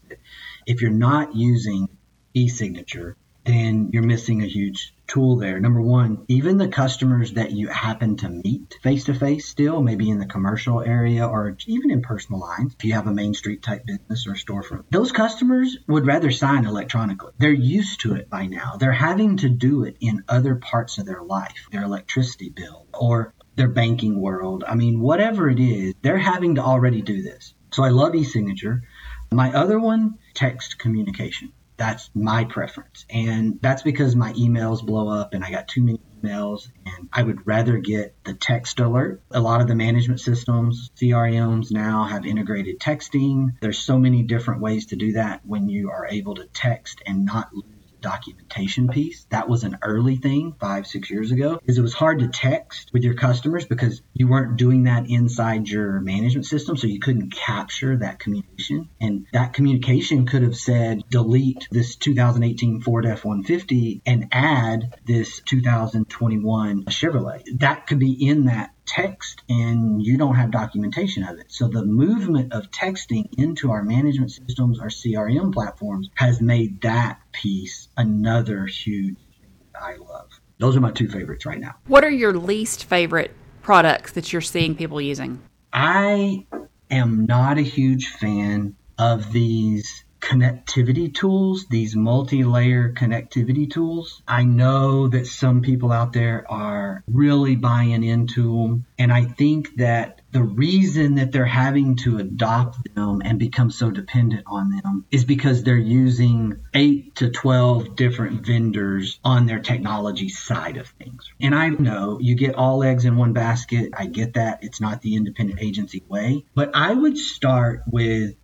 if 0.67 0.81
you're 0.81 0.91
not 0.91 1.33
using 1.33 1.87
e-signature, 2.33 3.15
then 3.45 3.91
you're 3.93 4.03
missing 4.03 4.43
a 4.43 4.45
huge 4.45 4.93
tool 5.07 5.37
there. 5.37 5.57
Number 5.61 5.79
one, 5.79 6.25
even 6.27 6.57
the 6.57 6.67
customers 6.67 7.31
that 7.33 7.51
you 7.51 7.69
happen 7.69 8.17
to 8.17 8.29
meet 8.29 8.77
face 8.83 9.05
to 9.05 9.13
face 9.13 9.47
still, 9.47 9.81
maybe 9.81 10.09
in 10.09 10.19
the 10.19 10.25
commercial 10.25 10.81
area 10.81 11.25
or 11.25 11.55
even 11.65 11.89
in 11.89 12.01
personal 12.01 12.41
lines, 12.41 12.75
if 12.77 12.83
you 12.83 12.91
have 12.91 13.07
a 13.07 13.13
main 13.13 13.33
street 13.33 13.63
type 13.63 13.85
business 13.85 14.27
or 14.27 14.33
storefront, 14.33 14.83
those 14.91 15.13
customers 15.13 15.77
would 15.87 16.05
rather 16.05 16.29
sign 16.29 16.65
electronically. 16.65 17.31
They're 17.37 17.51
used 17.51 18.01
to 18.01 18.15
it 18.15 18.29
by 18.29 18.47
now. 18.47 18.75
They're 18.77 18.91
having 18.91 19.37
to 19.37 19.49
do 19.49 19.85
it 19.85 19.95
in 20.01 20.25
other 20.27 20.55
parts 20.55 20.97
of 20.97 21.05
their 21.05 21.23
life, 21.23 21.67
their 21.71 21.83
electricity 21.83 22.49
bill 22.49 22.87
or 22.93 23.33
their 23.57 23.67
banking 23.67 24.21
world. 24.21 24.63
I 24.65 24.75
mean, 24.75 25.01
whatever 25.01 25.49
it 25.49 25.59
is, 25.59 25.93
they're 26.01 26.17
having 26.17 26.55
to 26.55 26.61
already 26.61 27.01
do 27.01 27.21
this. 27.21 27.53
So 27.71 27.83
I 27.83 27.89
love 27.89 28.15
e-signature. 28.15 28.83
My 29.31 29.51
other 29.53 29.79
one, 29.79 30.19
text 30.33 30.79
communication. 30.79 31.51
That's 31.75 32.09
my 32.15 32.45
preference. 32.45 33.05
And 33.09 33.59
that's 33.61 33.83
because 33.83 34.15
my 34.15 34.33
emails 34.33 34.85
blow 34.85 35.09
up 35.09 35.33
and 35.33 35.43
I 35.43 35.51
got 35.51 35.67
too 35.67 35.81
many 35.81 35.99
emails 36.23 36.69
and 36.85 37.09
I 37.13 37.21
would 37.21 37.45
rather 37.45 37.77
get 37.77 38.15
the 38.23 38.33
text 38.33 38.79
alert. 38.79 39.21
A 39.31 39.39
lot 39.39 39.61
of 39.61 39.67
the 39.67 39.75
management 39.75 40.19
systems, 40.19 40.89
CRMs 40.95 41.71
now 41.71 42.05
have 42.05 42.25
integrated 42.25 42.79
texting. 42.79 43.53
There's 43.61 43.77
so 43.77 43.99
many 43.99 44.23
different 44.23 44.61
ways 44.61 44.87
to 44.87 44.95
do 44.95 45.13
that 45.13 45.45
when 45.45 45.69
you 45.69 45.91
are 45.91 46.07
able 46.07 46.35
to 46.35 46.45
text 46.45 47.01
and 47.05 47.25
not 47.25 47.53
lose 47.53 47.76
documentation 48.07 48.87
piece. 48.87 49.25
That 49.31 49.49
was 49.49 49.63
an 49.63 49.79
early 49.81 50.15
thing 50.15 50.55
five, 50.59 50.87
six 50.87 51.09
years 51.09 51.31
ago, 51.31 51.59
is 51.65 51.77
it 51.77 51.81
was 51.81 51.93
hard 51.93 52.19
to 52.19 52.29
text 52.29 52.91
with 52.93 53.03
your 53.03 53.15
customers 53.15 53.65
because 53.65 54.01
you 54.13 54.29
weren't 54.29 54.55
doing 54.55 54.83
that 54.83 55.09
inside 55.09 55.67
your 55.67 55.99
management 55.99 56.45
system. 56.45 56.77
So 56.77 56.87
you 56.87 57.01
couldn't 57.01 57.33
capture 57.33 57.97
that 57.97 58.19
communication. 58.19 58.89
And 59.01 59.27
that 59.33 59.53
communication 59.53 60.25
could 60.25 60.43
have 60.43 60.55
said, 60.55 61.03
delete 61.09 61.67
this 61.69 61.97
2018 61.97 62.81
Ford 62.81 63.05
F-150 63.05 64.01
and 64.05 64.29
add 64.31 64.95
this 65.05 65.41
2021 65.41 66.85
Chevrolet. 66.85 67.43
That 67.59 67.87
could 67.87 67.99
be 67.99 68.13
in 68.27 68.45
that 68.45 68.71
text 68.87 69.43
and 69.49 70.01
you 70.01 70.17
don't 70.17 70.35
have 70.35 70.49
documentation 70.49 71.23
of 71.23 71.37
it. 71.37 71.45
So 71.49 71.67
the 71.67 71.85
movement 71.85 72.53
of 72.53 72.71
texting 72.71 73.27
into 73.37 73.71
our 73.71 73.83
management 73.83 74.31
systems, 74.31 74.79
our 74.79 74.87
CRM 74.87 75.53
platforms 75.53 76.09
has 76.15 76.41
made 76.41 76.81
that 76.81 77.19
piece 77.33 77.89
another 77.97 78.65
huge 78.65 79.17
thing 79.39 79.51
that 79.73 79.83
I 79.83 79.97
love. 79.97 80.29
Those 80.59 80.75
are 80.75 80.81
my 80.81 80.91
two 80.91 81.07
favorites 81.07 81.45
right 81.45 81.59
now. 81.59 81.75
What 81.85 82.03
are 82.03 82.09
your 82.09 82.33
least 82.33 82.85
favorite 82.85 83.31
products 83.61 84.13
that 84.13 84.33
you're 84.33 84.41
seeing 84.41 84.75
people 84.75 84.99
using? 84.99 85.41
I 85.71 86.47
am 86.89 87.25
not 87.25 87.57
a 87.57 87.61
huge 87.61 88.07
fan 88.07 88.75
of 88.97 89.31
these 89.31 90.05
connectivity 90.19 91.13
tools, 91.13 91.65
these 91.69 91.95
multi 91.95 92.43
layer 92.43 92.93
connectivity 92.93 93.71
tools. 93.71 94.21
I 94.27 94.43
know 94.43 95.07
that 95.07 95.27
some 95.27 95.61
people 95.61 95.91
out 95.91 96.13
there 96.13 96.45
are 96.49 97.03
really 97.07 97.55
buying 97.55 98.03
into 98.03 98.61
them. 98.61 98.85
And 98.99 99.11
I 99.11 99.25
think 99.25 99.77
that 99.77 100.21
the 100.31 100.43
reason 100.43 101.15
that 101.15 101.31
they're 101.31 101.45
having 101.45 101.95
to 101.97 102.17
adopt 102.17 102.93
them 102.93 103.21
and 103.23 103.39
become 103.39 103.71
so 103.71 103.89
dependent 103.89 104.43
on 104.47 104.71
them 104.71 105.05
is 105.11 105.25
because 105.25 105.63
they're 105.63 105.77
using 105.77 106.57
8 106.73 107.15
to 107.15 107.29
12 107.29 107.95
different 107.95 108.45
vendors 108.45 109.19
on 109.23 109.45
their 109.45 109.59
technology 109.59 110.29
side 110.29 110.77
of 110.77 110.87
things. 110.87 111.31
And 111.39 111.55
I 111.55 111.69
know 111.69 112.19
you 112.19 112.35
get 112.35 112.55
all 112.55 112.83
eggs 112.83 113.05
in 113.05 113.15
one 113.17 113.33
basket. 113.33 113.93
I 113.97 114.07
get 114.07 114.33
that. 114.33 114.59
It's 114.63 114.81
not 114.81 115.01
the 115.01 115.15
independent 115.15 115.61
agency 115.61 116.03
way. 116.07 116.45
But 116.53 116.71
I 116.75 116.93
would 116.93 117.17
start 117.17 117.83
with 117.87 118.35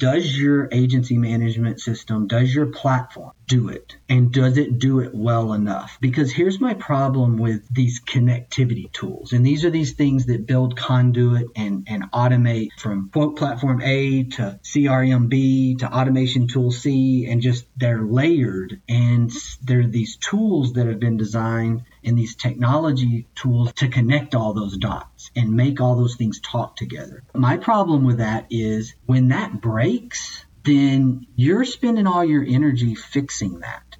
does 0.00 0.36
your 0.36 0.66
agency 0.72 1.18
management 1.18 1.78
system, 1.78 2.26
does 2.26 2.52
your 2.52 2.66
platform 2.66 3.32
do 3.46 3.68
it? 3.68 3.96
And 4.08 4.32
does 4.32 4.56
it 4.56 4.78
do 4.78 5.00
it 5.00 5.14
well 5.14 5.52
enough? 5.52 5.98
Because 6.00 6.32
here's 6.32 6.58
my 6.58 6.72
problem 6.72 7.36
with 7.36 7.62
these 7.70 8.00
connectivity 8.00 8.90
tools. 8.92 9.32
And 9.34 9.44
these 9.44 9.66
are 9.66 9.70
these 9.70 9.92
things 9.92 10.24
that 10.26 10.46
build 10.46 10.74
conduit 10.74 11.48
and, 11.54 11.86
and 11.86 12.10
automate 12.12 12.70
from 12.78 13.10
quote 13.12 13.36
platform 13.36 13.82
A 13.82 14.24
to 14.24 14.58
CRM 14.64 15.28
B 15.28 15.76
to 15.76 15.92
automation 15.92 16.48
tool 16.48 16.70
C 16.70 17.26
and 17.30 17.42
just 17.42 17.66
they're 17.76 18.02
layered 18.02 18.80
and 18.88 19.30
they're 19.62 19.86
these 19.86 20.16
tools 20.16 20.72
that 20.74 20.86
have 20.86 20.98
been 20.98 21.18
designed 21.18 21.82
and 22.04 22.18
these 22.18 22.34
technology 22.34 23.26
tools 23.34 23.72
to 23.74 23.88
connect 23.88 24.34
all 24.34 24.52
those 24.52 24.76
dots 24.76 25.30
and 25.36 25.52
make 25.52 25.80
all 25.80 25.96
those 25.96 26.16
things 26.16 26.40
talk 26.40 26.76
together. 26.76 27.22
My 27.34 27.56
problem 27.56 28.04
with 28.04 28.18
that 28.18 28.46
is 28.50 28.94
when 29.06 29.28
that 29.28 29.60
breaks, 29.60 30.44
then 30.64 31.26
you're 31.36 31.64
spending 31.64 32.06
all 32.06 32.24
your 32.24 32.44
energy 32.44 32.94
fixing 32.94 33.60
that. 33.60 33.90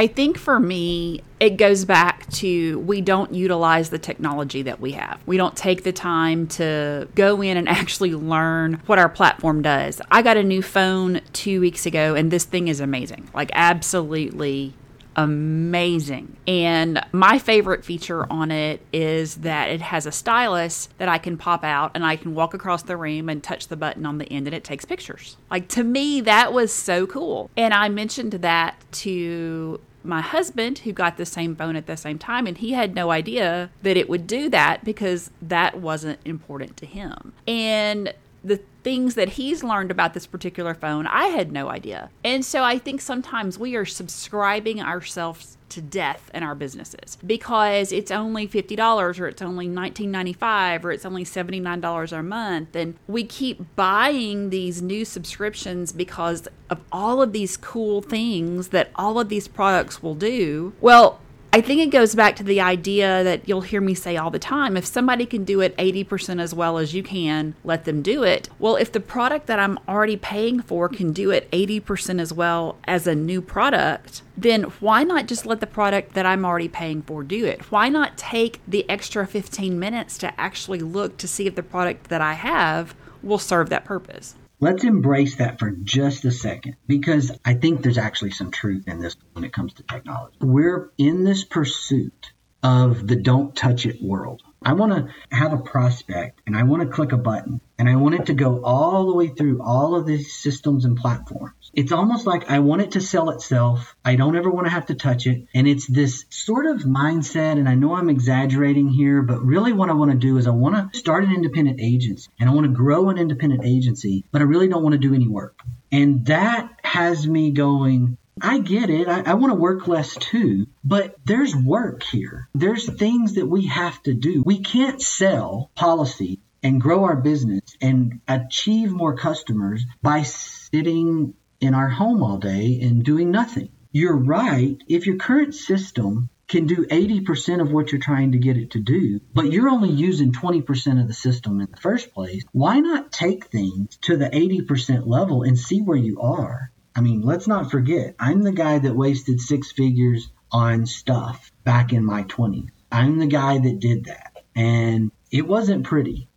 I 0.00 0.06
think 0.06 0.38
for 0.38 0.58
me, 0.58 1.22
it 1.40 1.58
goes 1.58 1.84
back 1.84 2.26
to 2.30 2.78
we 2.78 3.02
don't 3.02 3.34
utilize 3.34 3.90
the 3.90 3.98
technology 3.98 4.62
that 4.62 4.80
we 4.80 4.92
have. 4.92 5.20
We 5.26 5.36
don't 5.36 5.54
take 5.54 5.82
the 5.82 5.92
time 5.92 6.46
to 6.48 7.06
go 7.14 7.42
in 7.42 7.58
and 7.58 7.68
actually 7.68 8.14
learn 8.14 8.80
what 8.86 8.98
our 8.98 9.10
platform 9.10 9.60
does. 9.60 10.00
I 10.10 10.22
got 10.22 10.38
a 10.38 10.42
new 10.42 10.62
phone 10.62 11.20
two 11.34 11.60
weeks 11.60 11.84
ago, 11.84 12.14
and 12.14 12.30
this 12.30 12.44
thing 12.44 12.68
is 12.68 12.80
amazing. 12.80 13.28
Like, 13.34 13.50
absolutely 13.52 14.74
amazing. 15.24 16.36
And 16.46 17.00
my 17.12 17.38
favorite 17.38 17.84
feature 17.84 18.30
on 18.30 18.50
it 18.50 18.80
is 18.92 19.36
that 19.36 19.70
it 19.70 19.80
has 19.80 20.06
a 20.06 20.12
stylus 20.12 20.88
that 20.98 21.08
I 21.08 21.18
can 21.18 21.36
pop 21.36 21.64
out 21.64 21.92
and 21.94 22.04
I 22.04 22.16
can 22.16 22.34
walk 22.34 22.54
across 22.54 22.82
the 22.82 22.96
room 22.96 23.28
and 23.28 23.42
touch 23.42 23.68
the 23.68 23.76
button 23.76 24.06
on 24.06 24.18
the 24.18 24.30
end 24.32 24.46
and 24.46 24.54
it 24.54 24.64
takes 24.64 24.84
pictures. 24.84 25.36
Like 25.50 25.68
to 25.68 25.84
me, 25.84 26.20
that 26.22 26.52
was 26.52 26.72
so 26.72 27.06
cool. 27.06 27.50
And 27.56 27.74
I 27.74 27.88
mentioned 27.88 28.32
that 28.32 28.76
to 28.92 29.80
my 30.02 30.22
husband 30.22 30.78
who 30.78 30.92
got 30.92 31.18
the 31.18 31.26
same 31.26 31.54
phone 31.54 31.76
at 31.76 31.86
the 31.86 31.96
same 31.96 32.18
time 32.18 32.46
and 32.46 32.56
he 32.56 32.72
had 32.72 32.94
no 32.94 33.10
idea 33.10 33.70
that 33.82 33.96
it 33.96 34.08
would 34.08 34.26
do 34.26 34.48
that 34.48 34.82
because 34.84 35.30
that 35.42 35.78
wasn't 35.78 36.18
important 36.24 36.76
to 36.78 36.86
him. 36.86 37.34
And 37.46 38.14
the 38.42 38.60
things 38.82 39.14
that 39.14 39.30
he's 39.30 39.62
learned 39.62 39.90
about 39.90 40.14
this 40.14 40.26
particular 40.26 40.74
phone, 40.74 41.06
I 41.06 41.26
had 41.26 41.52
no 41.52 41.68
idea. 41.68 42.10
And 42.24 42.44
so 42.44 42.62
I 42.62 42.78
think 42.78 43.00
sometimes 43.00 43.58
we 43.58 43.76
are 43.76 43.84
subscribing 43.84 44.80
ourselves 44.80 45.56
to 45.70 45.80
death 45.80 46.30
in 46.34 46.42
our 46.42 46.54
businesses 46.54 47.16
because 47.24 47.92
it's 47.92 48.10
only 48.10 48.46
$50 48.46 49.20
or 49.20 49.26
it's 49.28 49.40
only 49.42 49.68
$19.95 49.68 50.84
or 50.84 50.92
it's 50.92 51.06
only 51.06 51.24
$79 51.24 52.12
a 52.12 52.22
month. 52.22 52.74
And 52.76 52.96
we 53.06 53.24
keep 53.24 53.76
buying 53.76 54.50
these 54.50 54.82
new 54.82 55.04
subscriptions 55.04 55.92
because 55.92 56.48
of 56.68 56.80
all 56.92 57.22
of 57.22 57.32
these 57.32 57.56
cool 57.56 58.02
things 58.02 58.68
that 58.68 58.90
all 58.96 59.18
of 59.18 59.28
these 59.28 59.48
products 59.48 60.02
will 60.02 60.14
do. 60.14 60.72
Well, 60.80 61.20
I 61.52 61.60
think 61.60 61.80
it 61.80 61.90
goes 61.90 62.14
back 62.14 62.36
to 62.36 62.44
the 62.44 62.60
idea 62.60 63.24
that 63.24 63.48
you'll 63.48 63.62
hear 63.62 63.80
me 63.80 63.92
say 63.92 64.16
all 64.16 64.30
the 64.30 64.38
time 64.38 64.76
if 64.76 64.86
somebody 64.86 65.26
can 65.26 65.42
do 65.42 65.60
it 65.60 65.76
80% 65.78 66.40
as 66.40 66.54
well 66.54 66.78
as 66.78 66.94
you 66.94 67.02
can, 67.02 67.56
let 67.64 67.86
them 67.86 68.02
do 68.02 68.22
it. 68.22 68.48
Well, 68.60 68.76
if 68.76 68.92
the 68.92 69.00
product 69.00 69.48
that 69.48 69.58
I'm 69.58 69.76
already 69.88 70.16
paying 70.16 70.62
for 70.62 70.88
can 70.88 71.12
do 71.12 71.32
it 71.32 71.50
80% 71.50 72.20
as 72.20 72.32
well 72.32 72.76
as 72.84 73.08
a 73.08 73.16
new 73.16 73.42
product, 73.42 74.22
then 74.36 74.62
why 74.78 75.02
not 75.02 75.26
just 75.26 75.44
let 75.44 75.58
the 75.58 75.66
product 75.66 76.14
that 76.14 76.24
I'm 76.24 76.44
already 76.44 76.68
paying 76.68 77.02
for 77.02 77.24
do 77.24 77.44
it? 77.46 77.72
Why 77.72 77.88
not 77.88 78.16
take 78.16 78.60
the 78.68 78.88
extra 78.88 79.26
15 79.26 79.76
minutes 79.76 80.18
to 80.18 80.40
actually 80.40 80.78
look 80.78 81.16
to 81.16 81.26
see 81.26 81.48
if 81.48 81.56
the 81.56 81.64
product 81.64 82.10
that 82.10 82.20
I 82.20 82.34
have 82.34 82.94
will 83.24 83.38
serve 83.38 83.70
that 83.70 83.84
purpose? 83.84 84.36
Let's 84.62 84.84
embrace 84.84 85.36
that 85.36 85.58
for 85.58 85.70
just 85.70 86.26
a 86.26 86.30
second 86.30 86.76
because 86.86 87.32
I 87.46 87.54
think 87.54 87.82
there's 87.82 87.96
actually 87.96 88.32
some 88.32 88.50
truth 88.50 88.86
in 88.88 89.00
this 89.00 89.16
when 89.32 89.44
it 89.44 89.54
comes 89.54 89.72
to 89.74 89.82
technology. 89.82 90.36
We're 90.42 90.92
in 90.98 91.24
this 91.24 91.44
pursuit 91.44 92.32
of 92.62 93.06
the 93.06 93.16
don't 93.16 93.56
touch 93.56 93.86
it 93.86 94.02
world. 94.02 94.42
I 94.62 94.74
want 94.74 94.92
to 94.92 95.14
have 95.34 95.54
a 95.54 95.58
prospect 95.58 96.42
and 96.46 96.54
I 96.54 96.64
want 96.64 96.82
to 96.82 96.88
click 96.88 97.12
a 97.12 97.16
button 97.16 97.62
and 97.78 97.88
I 97.88 97.96
want 97.96 98.14
it 98.14 98.26
to 98.26 98.34
go 98.34 98.62
all 98.62 99.06
the 99.06 99.14
way 99.14 99.28
through 99.28 99.62
all 99.62 99.94
of 99.94 100.04
these 100.04 100.34
systems 100.34 100.84
and 100.84 100.98
platforms. 100.98 101.70
It's 101.72 101.92
almost 101.92 102.26
like 102.26 102.50
I 102.50 102.58
want 102.58 102.82
it 102.82 102.90
to 102.92 103.00
sell 103.00 103.30
itself. 103.30 103.96
I 104.04 104.16
don't 104.16 104.36
ever 104.36 104.50
want 104.50 104.66
to 104.66 104.72
have 104.72 104.86
to 104.86 104.94
touch 104.94 105.26
it. 105.26 105.46
And 105.54 105.66
it's 105.66 105.86
this 105.86 106.26
sort 106.28 106.66
of 106.66 106.82
mindset. 106.82 107.52
And 107.52 107.70
I 107.70 107.74
know 107.74 107.94
I'm 107.94 108.10
exaggerating 108.10 108.90
here, 108.90 109.22
but 109.22 109.40
really 109.42 109.72
what 109.72 109.88
I 109.88 109.94
want 109.94 110.10
to 110.10 110.18
do 110.18 110.36
is 110.36 110.46
I 110.46 110.50
want 110.50 110.92
to 110.92 110.98
start 110.98 111.24
an 111.24 111.32
independent 111.32 111.80
agency 111.80 112.30
and 112.38 112.50
I 112.50 112.52
want 112.52 112.66
to 112.66 112.72
grow 112.72 113.08
an 113.08 113.16
independent 113.16 113.64
agency, 113.64 114.24
but 114.30 114.42
I 114.42 114.44
really 114.44 114.68
don't 114.68 114.82
want 114.82 114.92
to 114.92 114.98
do 114.98 115.14
any 115.14 115.26
work. 115.28 115.58
And 115.90 116.26
that 116.26 116.80
has 116.84 117.26
me 117.26 117.50
going, 117.52 118.18
I 118.42 118.58
get 118.58 118.90
it. 118.90 119.08
I, 119.08 119.22
I 119.22 119.34
want 119.34 119.52
to 119.52 119.58
work 119.58 119.86
less 119.88 120.14
too, 120.14 120.66
but 120.84 121.16
there's 121.24 121.54
work 121.54 122.02
here. 122.02 122.48
There's 122.54 122.90
things 122.92 123.34
that 123.34 123.46
we 123.46 123.66
have 123.66 124.02
to 124.04 124.14
do. 124.14 124.42
We 124.44 124.60
can't 124.60 125.00
sell 125.00 125.70
policy 125.74 126.40
and 126.62 126.80
grow 126.80 127.04
our 127.04 127.16
business 127.16 127.62
and 127.80 128.20
achieve 128.28 128.90
more 128.90 129.16
customers 129.16 129.84
by 130.02 130.22
sitting 130.22 131.34
in 131.60 131.74
our 131.74 131.88
home 131.88 132.22
all 132.22 132.38
day 132.38 132.80
and 132.82 133.04
doing 133.04 133.30
nothing. 133.30 133.70
You're 133.92 134.16
right. 134.16 134.76
If 134.88 135.06
your 135.06 135.16
current 135.16 135.54
system 135.54 136.30
can 136.48 136.66
do 136.66 136.84
80% 136.86 137.60
of 137.60 137.70
what 137.70 137.92
you're 137.92 138.00
trying 138.00 138.32
to 138.32 138.38
get 138.38 138.56
it 138.56 138.72
to 138.72 138.80
do, 138.80 139.20
but 139.32 139.52
you're 139.52 139.68
only 139.68 139.90
using 139.90 140.32
20% 140.32 141.00
of 141.00 141.06
the 141.06 141.14
system 141.14 141.60
in 141.60 141.68
the 141.70 141.80
first 141.80 142.12
place, 142.12 142.44
why 142.52 142.80
not 142.80 143.12
take 143.12 143.46
things 143.46 143.96
to 144.02 144.16
the 144.16 144.28
80% 144.28 145.06
level 145.06 145.42
and 145.42 145.58
see 145.58 145.80
where 145.80 145.96
you 145.96 146.20
are? 146.20 146.72
I 146.94 147.00
mean, 147.00 147.22
let's 147.22 147.46
not 147.46 147.70
forget, 147.70 148.14
I'm 148.18 148.42
the 148.42 148.52
guy 148.52 148.78
that 148.78 148.94
wasted 148.94 149.40
six 149.40 149.70
figures 149.72 150.28
on 150.50 150.86
stuff 150.86 151.52
back 151.64 151.92
in 151.92 152.04
my 152.04 152.24
20s. 152.24 152.68
I'm 152.90 153.18
the 153.18 153.26
guy 153.26 153.58
that 153.58 153.78
did 153.78 154.06
that. 154.06 154.44
And 154.56 155.12
it 155.30 155.46
wasn't 155.46 155.84
pretty. 155.84 156.28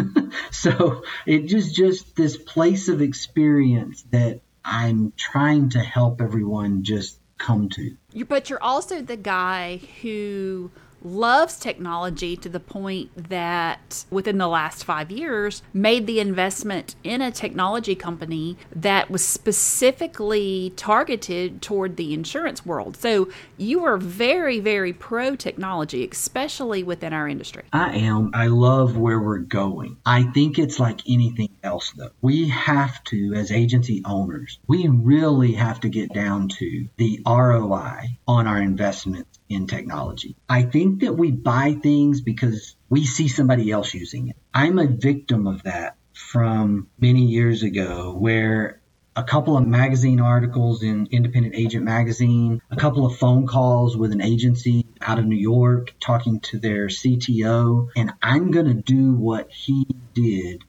so 0.50 1.02
it 1.26 1.46
just 1.46 1.74
just 1.74 2.16
this 2.16 2.36
place 2.36 2.88
of 2.88 3.00
experience 3.00 4.04
that 4.10 4.40
I'm 4.64 5.12
trying 5.16 5.70
to 5.70 5.80
help 5.80 6.20
everyone 6.20 6.84
just 6.84 7.18
come 7.38 7.68
to. 7.70 7.96
But 8.28 8.50
you're 8.50 8.62
also 8.62 9.00
the 9.00 9.16
guy 9.16 9.80
who 10.02 10.70
loves 11.04 11.58
technology 11.58 12.36
to 12.36 12.48
the 12.48 12.60
point 12.60 13.10
that 13.28 14.04
within 14.10 14.38
the 14.38 14.48
last 14.48 14.84
five 14.84 15.10
years 15.10 15.62
made 15.72 16.06
the 16.06 16.20
investment 16.20 16.94
in 17.02 17.20
a 17.20 17.30
technology 17.30 17.94
company 17.94 18.56
that 18.74 19.10
was 19.10 19.24
specifically 19.26 20.72
targeted 20.76 21.62
toward 21.62 21.96
the 21.96 22.14
insurance 22.14 22.64
world. 22.64 22.96
So 22.96 23.28
you 23.56 23.84
are 23.84 23.96
very, 23.96 24.60
very 24.60 24.92
pro 24.92 25.36
technology, 25.36 26.08
especially 26.10 26.82
within 26.82 27.12
our 27.12 27.28
industry. 27.28 27.64
I 27.72 27.96
am. 27.96 28.30
I 28.34 28.46
love 28.46 28.96
where 28.96 29.20
we're 29.20 29.38
going. 29.38 29.96
I 30.06 30.24
think 30.24 30.58
it's 30.58 30.78
like 30.78 31.00
anything 31.08 31.50
else, 31.62 31.92
though. 31.96 32.10
We 32.20 32.48
have 32.48 33.02
to, 33.04 33.34
as 33.34 33.50
agency 33.50 34.02
owners, 34.04 34.58
we 34.66 34.88
really 34.88 35.52
have 35.52 35.80
to 35.80 35.88
get 35.88 36.12
down 36.12 36.48
to 36.48 36.88
the 36.96 37.20
ROI 37.26 38.18
on 38.26 38.46
our 38.46 38.60
investments 38.60 39.31
in 39.52 39.66
technology. 39.66 40.36
I 40.48 40.62
think 40.62 41.00
that 41.00 41.14
we 41.14 41.30
buy 41.30 41.74
things 41.74 42.20
because 42.20 42.76
we 42.88 43.04
see 43.04 43.28
somebody 43.28 43.70
else 43.70 43.94
using 43.94 44.28
it. 44.28 44.36
I'm 44.52 44.78
a 44.78 44.86
victim 44.86 45.46
of 45.46 45.62
that 45.64 45.96
from 46.12 46.88
many 46.98 47.26
years 47.26 47.62
ago 47.62 48.12
where 48.12 48.80
a 49.14 49.22
couple 49.22 49.56
of 49.56 49.66
magazine 49.66 50.20
articles 50.20 50.82
in 50.82 51.08
Independent 51.10 51.54
Agent 51.54 51.84
Magazine, 51.84 52.62
a 52.70 52.76
couple 52.76 53.04
of 53.04 53.16
phone 53.18 53.46
calls 53.46 53.96
with 53.96 54.12
an 54.12 54.22
agency 54.22 54.86
out 55.00 55.18
of 55.18 55.26
New 55.26 55.36
York 55.36 55.94
talking 56.00 56.40
to 56.40 56.58
their 56.58 56.86
CTO, 56.86 57.88
and 57.94 58.12
I'm 58.22 58.50
going 58.50 58.66
to 58.66 58.74
do 58.74 59.12
what 59.12 59.50
he 59.50 59.86
did 60.14 60.64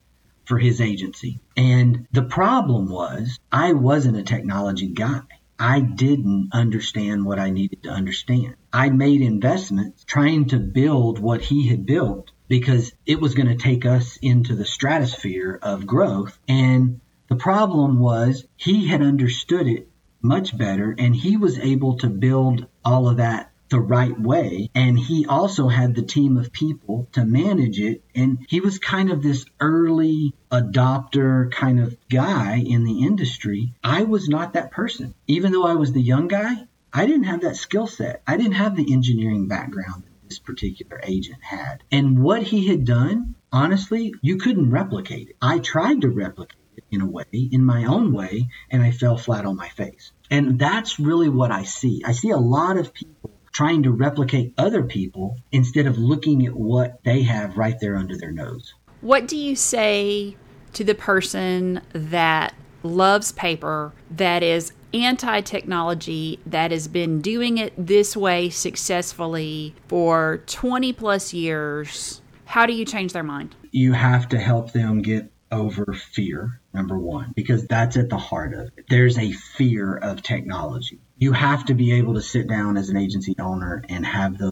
for 0.46 0.58
his 0.58 0.82
agency. 0.82 1.40
And 1.56 2.08
the 2.12 2.24
problem 2.24 2.90
was 2.90 3.40
I 3.52 3.74
wasn't 3.74 4.18
a 4.18 4.24
technology 4.24 4.88
guy. 4.88 5.22
I 5.58 5.80
didn't 5.80 6.50
understand 6.52 7.26
what 7.26 7.40
I 7.40 7.52
needed 7.52 7.84
to 7.84 7.90
understand. 7.90 8.56
I 8.74 8.90
made 8.90 9.22
investments 9.22 10.04
trying 10.04 10.48
to 10.48 10.58
build 10.58 11.20
what 11.20 11.42
he 11.42 11.68
had 11.68 11.86
built 11.86 12.32
because 12.48 12.92
it 13.06 13.22
was 13.22 13.36
going 13.36 13.48
to 13.48 13.56
take 13.56 13.86
us 13.86 14.18
into 14.20 14.56
the 14.56 14.66
stratosphere 14.66 15.60
of 15.62 15.86
growth. 15.86 16.40
And 16.48 17.00
the 17.30 17.36
problem 17.36 18.00
was 18.00 18.46
he 18.58 18.88
had 18.88 19.04
understood 19.04 19.68
it 19.68 19.90
much 20.24 20.58
better 20.58 20.96
and 20.98 21.16
he 21.16 21.38
was 21.38 21.60
able 21.60 21.98
to 22.00 22.08
build 22.08 22.66
all 22.84 23.08
of 23.08 23.18
that 23.18 23.52
the 23.70 23.80
right 23.80 24.20
way. 24.20 24.70
And 24.76 24.98
he 24.98 25.26
also 25.26 25.68
had 25.68 25.96
the 25.96 26.02
team 26.04 26.38
of 26.38 26.52
people 26.52 27.08
to 27.14 27.26
manage 27.26 27.80
it. 27.80 28.04
And 28.16 28.46
he 28.50 28.60
was 28.60 28.78
kind 28.78 29.12
of 29.12 29.22
this 29.22 29.46
early 29.60 30.34
adopter 30.52 31.52
kind 31.52 31.80
of 31.80 31.98
guy 32.10 32.58
in 32.58 32.84
the 32.84 33.04
industry. 33.04 33.74
I 33.84 34.04
was 34.04 34.30
not 34.30 34.54
that 34.54 34.72
person. 34.72 35.14
Even 35.28 35.52
though 35.52 35.66
I 35.66 35.74
was 35.74 35.92
the 35.92 36.02
young 36.02 36.28
guy, 36.28 36.68
I 36.94 37.08
didn't 37.08 37.24
have 37.24 37.42
that 37.42 37.56
skill 37.56 37.88
set. 37.88 38.22
I 38.28 38.38
didn't 38.38 38.54
have 38.54 38.76
the 38.76 38.94
engineering 38.94 39.48
background 39.48 40.04
that 40.04 40.30
this 40.30 40.38
particular 40.38 41.02
agent 41.04 41.42
had. 41.42 41.84
And 41.92 42.24
what 42.24 42.44
he 42.44 42.68
had 42.68 42.86
done, 42.86 43.34
honestly, 43.52 44.14
you 44.22 44.38
couldn't 44.38 44.70
replicate 44.70 45.30
it. 45.30 45.36
I 45.42 45.58
tried 45.58 46.02
to 46.02 46.10
replicate 46.10 46.58
it 46.78 46.84
in 46.92 47.02
a 47.02 47.08
way, 47.08 47.26
in 47.32 47.64
my 47.64 47.86
own 47.86 48.14
way, 48.14 48.48
and 48.70 48.84
I 48.84 48.92
fell 48.92 49.18
flat 49.18 49.46
on 49.46 49.56
my 49.56 49.70
face. 49.70 50.12
And 50.30 50.60
that's 50.60 51.00
really 51.00 51.30
what 51.30 51.52
I 51.52 51.64
see. 51.64 52.04
I 52.06 52.12
see 52.12 52.30
a 52.30 52.38
lot 52.38 52.78
of 52.78 52.94
people 52.94 53.32
trying 53.52 53.84
to 53.84 53.92
replicate 53.92 54.54
other 54.58 54.84
people 54.84 55.38
instead 55.52 55.88
of 55.88 55.98
looking 55.98 56.46
at 56.46 56.54
what 56.54 57.04
they 57.04 57.24
have 57.24 57.58
right 57.58 57.80
there 57.80 57.96
under 57.96 58.18
their 58.18 58.32
nose. 58.32 58.74
What 59.02 59.28
do 59.28 59.36
you 59.36 59.56
say 59.56 60.38
to 60.74 60.84
the 60.84 60.96
person 60.96 61.82
that 61.92 62.54
loves 62.84 63.32
paper, 63.32 63.94
that 64.12 64.44
is 64.44 64.74
anti 64.94 65.42
technology, 65.42 66.40
that 66.46 66.72
has 66.72 66.88
been 66.88 67.22
doing 67.22 67.58
it 67.58 67.74
this 67.78 68.16
way 68.16 68.50
successfully 68.50 69.76
for 69.88 70.42
20 70.48 70.94
plus 70.94 71.34
years? 71.34 72.22
How 72.46 72.66
do 72.66 72.74
you 72.74 72.86
change 72.86 73.14
their 73.14 73.24
mind? 73.24 73.56
You 73.72 73.94
have 73.94 74.30
to 74.30 74.40
help 74.40 74.72
them 74.72 75.02
get 75.02 75.32
over 75.52 75.94
fear, 75.94 76.60
number 76.74 76.98
one, 76.98 77.34
because 77.36 77.66
that's 77.68 77.98
at 77.98 78.10
the 78.10 78.18
heart 78.18 78.54
of 78.54 78.72
it. 78.78 78.86
There's 78.90 79.18
a 79.18 79.32
fear 79.32 79.96
of 79.96 80.22
technology 80.22 81.00
you 81.24 81.32
have 81.32 81.64
to 81.66 81.74
be 81.74 81.94
able 81.94 82.16
to 82.16 82.22
sit 82.22 82.48
down 82.48 82.76
as 82.76 82.90
an 82.90 82.98
agency 82.98 83.34
owner 83.40 83.82
and 83.88 84.06
have 84.06 84.38
those 84.38 84.52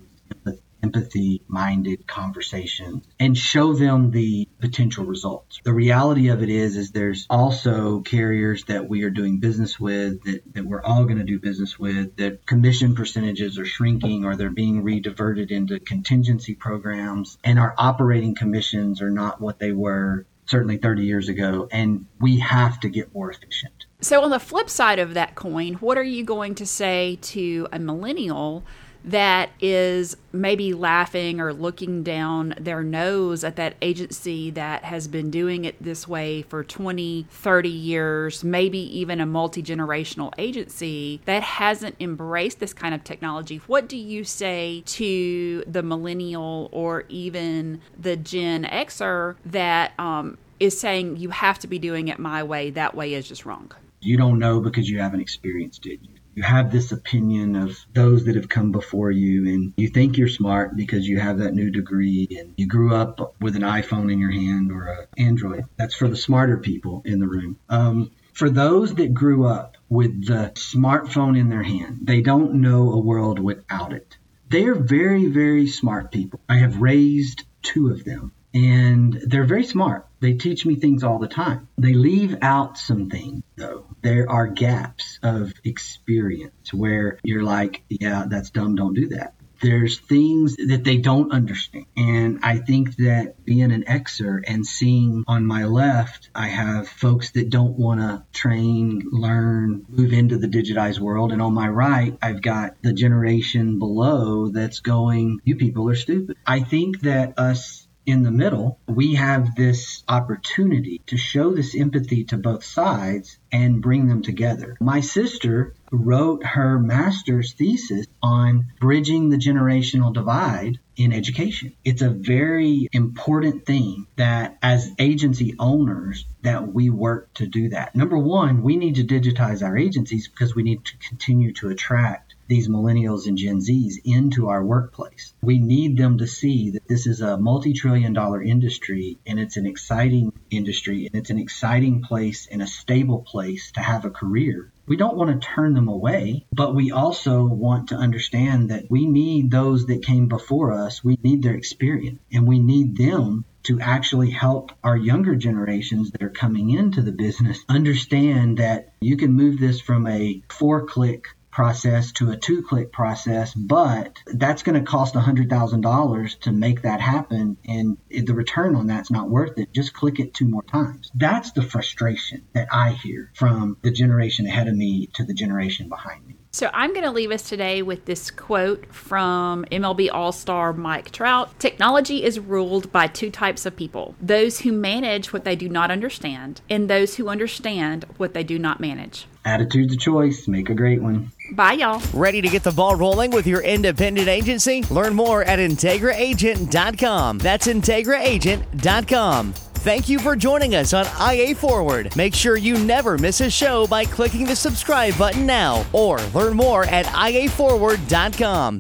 empathy 0.84 1.42
minded 1.48 2.08
conversation 2.08 3.02
and 3.20 3.38
show 3.38 3.74
them 3.74 4.12
the 4.12 4.48
potential 4.60 5.06
results. 5.06 5.60
The 5.64 5.74
reality 5.74 6.30
of 6.30 6.42
it 6.42 6.50
is 6.50 6.78
is 6.78 6.92
there's 6.92 7.26
also 7.30 8.02
carriers 8.02 8.66
that 8.66 8.90
we 8.90 9.04
are 9.04 9.10
doing 9.10 9.40
business 9.40 9.80
with 9.80 10.24
that, 10.24 10.42
that 10.54 10.66
we're 10.66 10.82
all 10.82 11.06
going 11.06 11.18
to 11.18 11.24
do 11.24 11.40
business 11.40 11.78
with 11.80 12.16
that 12.18 12.46
commission 12.46 12.96
percentages 12.96 13.58
are 13.58 13.66
shrinking 13.66 14.26
or 14.26 14.36
they're 14.36 14.50
being 14.50 14.84
rediverted 14.84 15.52
into 15.52 15.80
contingency 15.80 16.56
programs 16.56 17.38
and 17.44 17.60
our 17.60 17.74
operating 17.78 18.36
commissions 18.36 19.02
are 19.02 19.12
not 19.12 19.42
what 19.42 19.60
they 19.60 19.72
were 19.72 20.26
certainly 20.46 20.78
30 20.78 21.04
years 21.06 21.30
ago 21.30 21.68
and 21.72 22.06
we 22.20 22.40
have 22.40 22.80
to 22.82 22.90
get 22.90 23.14
more 23.14 23.32
efficient. 23.32 23.86
So, 24.02 24.24
on 24.24 24.32
the 24.32 24.40
flip 24.40 24.70
side 24.70 25.00
of 25.00 25.14
that 25.14 25.36
coin, 25.36 25.76
what 25.76 25.98
are 25.98 26.04
you 26.04 26.24
going 26.24 26.56
to 26.56 26.66
say 26.66 27.20
to 27.22 27.68
a 27.72 27.80
millennial 27.80 28.64
that 29.04 29.50
is 29.60 30.18
maybe 30.32 30.74
laughing 30.74 31.40
or 31.40 31.54
looking 31.54 32.04
down 32.04 32.54
their 32.60 32.84
nose 32.84 33.44
at 33.44 33.56
that 33.56 33.76
agency 33.82 34.52
that 34.52 34.84
has 34.84 35.08
been 35.08 35.32
doing 35.32 35.66
it 35.66 35.82
this 35.82 36.08
way 36.08 36.44
for 36.44 36.64
20, 36.64 37.26
30 37.30 37.70
years, 37.70 38.44
maybe 38.44 38.78
even 39.00 39.20
a 39.20 39.26
multi 39.26 39.64
generational 39.64 40.32
agency 40.38 41.22
that 41.26 41.44
hasn't 41.44 41.96
embraced 42.00 42.60
this 42.60 42.74
kind 42.74 42.94
of 42.94 43.04
technology? 43.04 43.58
What 43.68 43.88
do 43.88 43.98
you 43.98 44.24
say 44.24 44.84
to 44.86 45.64
the 45.68 45.84
millennial 45.84 46.70
or 46.72 47.06
even 47.10 47.82
the 48.00 48.16
Gen 48.16 48.66
Xer 48.66 49.36
that 49.46 49.94
um, 50.00 50.38
is 50.60 50.80
saying 50.80 51.18
you 51.18 51.30
have 51.30 51.60
to 51.60 51.68
be 51.68 51.80
doing 51.80 52.08
it 52.08 52.20
my 52.20 52.44
way, 52.44 52.70
that 52.72 52.96
way 52.96 53.14
is 53.14 53.28
just 53.28 53.46
wrong? 53.46 53.72
You 54.00 54.18
don't 54.18 54.40
know 54.40 54.60
because 54.60 54.90
you 54.90 55.00
haven't 55.00 55.20
experienced 55.22 55.86
it. 55.86 56.00
you 56.02 56.21
have 56.40 56.72
this 56.72 56.92
opinion 56.92 57.56
of 57.56 57.78
those 57.94 58.26
that 58.26 58.36
have 58.36 58.50
come 58.50 58.72
before 58.72 59.12
you 59.12 59.48
and 59.48 59.74
you 59.78 59.88
think 59.88 60.18
you're 60.18 60.28
smart 60.28 60.76
because 60.76 61.08
you 61.08 61.20
have 61.20 61.40
that 61.40 61.54
new 61.54 61.70
degree 61.70 62.28
and 62.40 62.54
you 62.58 62.68
grew 62.68 62.96
up 62.96 63.36
with 63.42 63.56
an 63.56 63.64
iphone 63.64 64.12
in 64.12 64.20
your 64.20 64.32
hand 64.32 64.72
or 64.72 64.88
an 64.88 65.08
android. 65.18 65.66
That's 65.78 65.96
for 65.96 66.08
the 66.08 66.16
smarter 66.18 66.58
people 66.58 67.02
in 67.06 67.20
the 67.20 67.28
room. 67.28 67.58
Um, 67.70 68.12
for 68.34 68.50
those 68.50 68.96
that 68.96 69.14
grew 69.14 69.46
up 69.46 69.76
with 69.90 70.28
the 70.28 70.52
smartphone 70.56 71.38
in 71.38 71.50
their 71.50 71.64
hand 71.64 72.00
they 72.04 72.22
don't 72.22 72.56
know 72.56 72.94
a 72.94 73.00
world 73.00 73.40
without 73.40 73.94
it. 73.94 74.18
They 74.50 74.66
are 74.66 74.76
very 74.76 75.28
very 75.28 75.68
smart 75.68 76.12
people. 76.12 76.40
I 76.48 76.56
have 76.56 76.82
raised 76.82 77.44
two 77.62 77.90
of 77.90 78.04
them 78.06 78.32
and 78.54 79.14
they're 79.14 79.46
very 79.46 79.66
smart. 79.66 80.08
They 80.22 80.34
teach 80.34 80.66
me 80.66 80.76
things 80.76 81.04
all 81.04 81.20
the 81.20 81.28
time. 81.28 81.68
They 81.78 81.94
leave 81.94 82.38
out 82.42 82.78
some 82.78 83.10
things, 83.10 83.42
though. 83.56 83.88
There 84.02 84.30
are 84.30 84.48
gaps 84.48 85.20
of 85.24 85.54
experience 85.64 86.74
where 86.74 87.20
you're 87.24 87.44
like, 87.44 87.82
yeah, 87.90 88.26
that's 88.30 88.52
dumb, 88.52 88.76
don't 88.76 88.94
do 88.94 89.10
that. 89.10 89.34
There's 89.62 90.00
things 90.00 90.56
that 90.56 90.84
they 90.84 90.98
don't 90.98 91.32
understand. 91.32 91.86
And 91.96 92.40
I 92.42 92.58
think 92.58 92.96
that 92.96 93.46
being 93.46 93.72
an 93.72 93.84
Xer 93.84 94.42
and 94.46 94.66
seeing 94.66 95.24
on 95.28 95.46
my 95.46 95.66
left, 95.66 96.30
I 96.34 96.48
have 96.48 96.88
folks 96.88 97.32
that 97.32 97.52
don't 97.52 97.78
want 97.78 98.00
to 98.00 98.24
train, 98.34 99.04
learn, 99.12 99.86
move 99.88 100.14
into 100.14 100.40
the 100.40 100.48
digitized 100.48 101.00
world. 101.00 101.32
And 101.32 101.44
on 101.44 101.54
my 101.54 101.68
right, 101.68 102.18
I've 102.24 102.42
got 102.42 102.82
the 102.82 102.92
generation 102.92 103.78
below 103.78 104.50
that's 104.50 104.80
going, 104.80 105.42
you 105.44 105.56
people 105.56 105.88
are 105.90 105.96
stupid. 105.96 106.38
I 106.46 106.62
think 106.62 107.02
that 107.02 107.38
us 107.38 107.81
in 108.06 108.24
the 108.24 108.32
middle, 108.32 108.80
we 108.88 109.16
have 109.16 109.56
this 109.56 110.04
opportunity 110.08 111.02
to 111.08 111.18
show 111.18 111.54
this 111.54 111.76
empathy 111.76 112.24
to 112.26 112.38
both 112.38 112.64
sides 112.64 113.38
and 113.52 113.82
bring 113.82 114.08
them 114.08 114.22
together. 114.22 114.78
My 114.80 115.02
sister 115.02 115.76
wrote 115.92 116.44
her 116.46 116.80
master's 116.80 117.54
thesis 117.54 118.08
on 118.24 118.68
bridging 118.80 119.30
the 119.30 119.38
generational 119.38 120.14
divide 120.14 120.80
in 120.96 121.14
education. 121.14 121.74
It's 121.84 122.02
a 122.02 122.10
very 122.10 122.88
important 122.92 123.66
thing 123.66 124.08
that 124.16 124.58
as 124.62 124.92
agency 125.00 125.56
owners 125.60 126.26
that 126.44 126.74
we 126.74 126.90
work 126.90 127.34
to 127.36 127.46
do 127.46 127.70
that. 127.70 127.96
Number 127.96 128.18
1, 128.18 128.64
we 128.64 128.78
need 128.78 128.96
to 128.96 129.04
digitize 129.04 129.64
our 129.64 129.78
agencies 129.78 130.28
because 130.28 130.56
we 130.56 130.64
need 130.64 130.86
to 130.86 130.98
continue 131.10 131.54
to 131.54 131.70
attract 131.70 132.31
these 132.48 132.68
millennials 132.68 133.28
and 133.28 133.38
Gen 133.38 133.60
Zs 133.60 133.96
into 134.04 134.50
our 134.50 134.64
workplace. 134.64 135.34
We 135.42 135.60
need 135.60 135.98
them 135.98 136.18
to 136.18 136.28
see 136.28 136.72
that 136.72 136.88
this 136.88 137.08
is 137.08 137.22
a 137.22 137.38
multi 137.38 137.74
trillion 137.74 138.14
dollar 138.14 138.42
industry 138.42 139.18
and 139.26 139.40
it's 139.40 139.58
an 139.58 139.66
exciting 139.66 140.34
industry 140.50 141.08
and 141.08 141.16
it's 141.16 141.30
an 141.30 141.40
exciting 141.40 142.02
place 142.02 142.48
and 142.52 142.62
a 142.62 142.68
stable 142.68 143.20
place 143.20 143.72
to 143.74 143.80
have 143.80 144.06
a 144.06 144.10
career. 144.10 144.72
We 144.88 144.98
don't 144.98 145.16
want 145.16 145.42
to 145.42 145.48
turn 145.48 145.74
them 145.74 145.88
away, 145.88 146.46
but 146.52 146.76
we 146.76 146.92
also 146.92 147.44
want 147.44 147.90
to 147.90 147.96
understand 147.96 148.72
that 148.72 148.86
we 148.90 149.06
need 149.06 149.50
those 149.50 149.86
that 149.86 150.04
came 150.04 150.28
before 150.28 150.74
us. 150.74 151.04
We 151.04 151.18
need 151.24 151.44
their 151.44 151.56
experience 151.56 152.20
and 152.32 152.48
we 152.48 152.60
need 152.60 152.98
them 152.98 153.46
to 153.64 153.80
actually 153.80 154.32
help 154.32 154.72
our 154.84 154.98
younger 154.98 155.36
generations 155.36 156.12
that 156.12 156.24
are 156.24 156.30
coming 156.30 156.72
into 156.72 157.02
the 157.02 157.12
business 157.12 157.64
understand 157.70 158.58
that 158.58 158.94
you 159.02 159.18
can 159.18 159.34
move 159.34 159.60
this 159.60 159.80
from 159.80 160.08
a 160.08 160.42
four 160.50 160.86
click 160.88 161.26
process 161.52 162.12
to 162.14 162.32
a 162.32 162.38
two 162.38 162.64
click 162.64 162.92
process, 162.92 163.54
but 163.54 164.18
that's 164.26 164.64
going 164.64 164.80
to 164.84 164.90
cost 164.90 165.16
$100,000 165.16 166.40
to 166.42 166.52
make 166.52 166.82
that 166.84 167.02
happen. 167.02 167.58
And 167.66 167.98
the 168.10 168.34
return 168.34 168.76
on 168.76 168.88
that's 168.88 169.12
not 169.12 169.30
worth 169.30 169.58
it. 169.58 169.74
Just 169.74 169.94
click 169.94 170.20
it 170.20 170.34
two 170.34 170.46
more 170.46 170.64
times. 170.64 171.12
That's 171.14 171.52
the 171.52 171.62
frustration 171.62 172.46
that 172.54 172.70
I 172.72 172.92
hear 172.92 173.32
from 173.36 173.78
the 173.82 173.92
generation 173.92 174.48
ahead 174.48 174.68
of 174.68 174.76
me 174.76 175.08
to 175.14 175.26
the 175.26 175.34
generation 175.34 175.90
behind 175.90 176.26
me. 176.26 176.36
So 176.54 176.70
I'm 176.74 176.92
going 176.92 177.06
to 177.06 177.12
leave 177.12 177.32
us 177.32 177.44
today 177.44 177.82
with 177.82 178.04
this 178.06 178.30
quote 178.30 178.94
from 178.94 179.64
MLB 179.72 180.10
All 180.12 180.34
Star 180.34 180.74
Mike 180.74 181.12
Trout 181.12 181.58
Technology 181.60 182.24
is 182.26 182.40
ruled 182.40 182.92
by 182.92 183.08
two 183.08 183.32
types 183.32 183.66
of 183.66 183.78
people 183.78 184.16
those 184.22 184.60
who 184.60 184.74
manage 184.74 185.32
what 185.32 185.46
they 185.46 185.56
do 185.56 185.70
not 185.70 185.92
understand, 185.92 186.60
and 186.70 186.90
those 186.90 187.16
who 187.16 187.30
understand 187.30 188.06
what 188.18 188.34
they 188.34 188.44
do 188.44 188.60
not 188.60 188.82
manage. 188.82 189.28
Attitude's 189.46 189.94
a 189.94 189.98
choice. 189.98 190.48
Make 190.48 190.70
a 190.70 190.76
great 190.76 191.02
one. 191.02 191.32
Bye, 191.54 191.74
y'all. 191.74 192.02
Ready 192.14 192.42
to 192.42 192.50
get 192.50 192.64
the 192.64 192.72
ball 192.72 192.98
rolling 192.98 193.32
with 193.32 193.48
your 193.48 193.62
independent 193.62 194.28
agency? 194.28 194.84
Learn 194.84 195.14
more 195.14 195.44
at 195.44 195.58
IntegraAgent.com. 195.58 197.38
That's 197.38 197.68
IntegraAgent.com. 197.68 199.54
Thank 199.82 200.08
you 200.10 200.20
for 200.20 200.36
joining 200.36 200.76
us 200.76 200.94
on 200.94 201.08
IA 201.20 201.56
Forward. 201.56 202.16
Make 202.16 202.36
sure 202.36 202.56
you 202.56 202.78
never 202.78 203.18
miss 203.18 203.42
a 203.42 203.50
show 203.50 203.88
by 203.88 204.06
clicking 204.06 204.46
the 204.46 204.56
subscribe 204.56 205.18
button 205.18 205.48
now 205.48 205.84
or 205.92 206.20
learn 206.36 206.56
more 206.56 206.86
at 206.86 207.08
IAForward.com. 207.08 208.80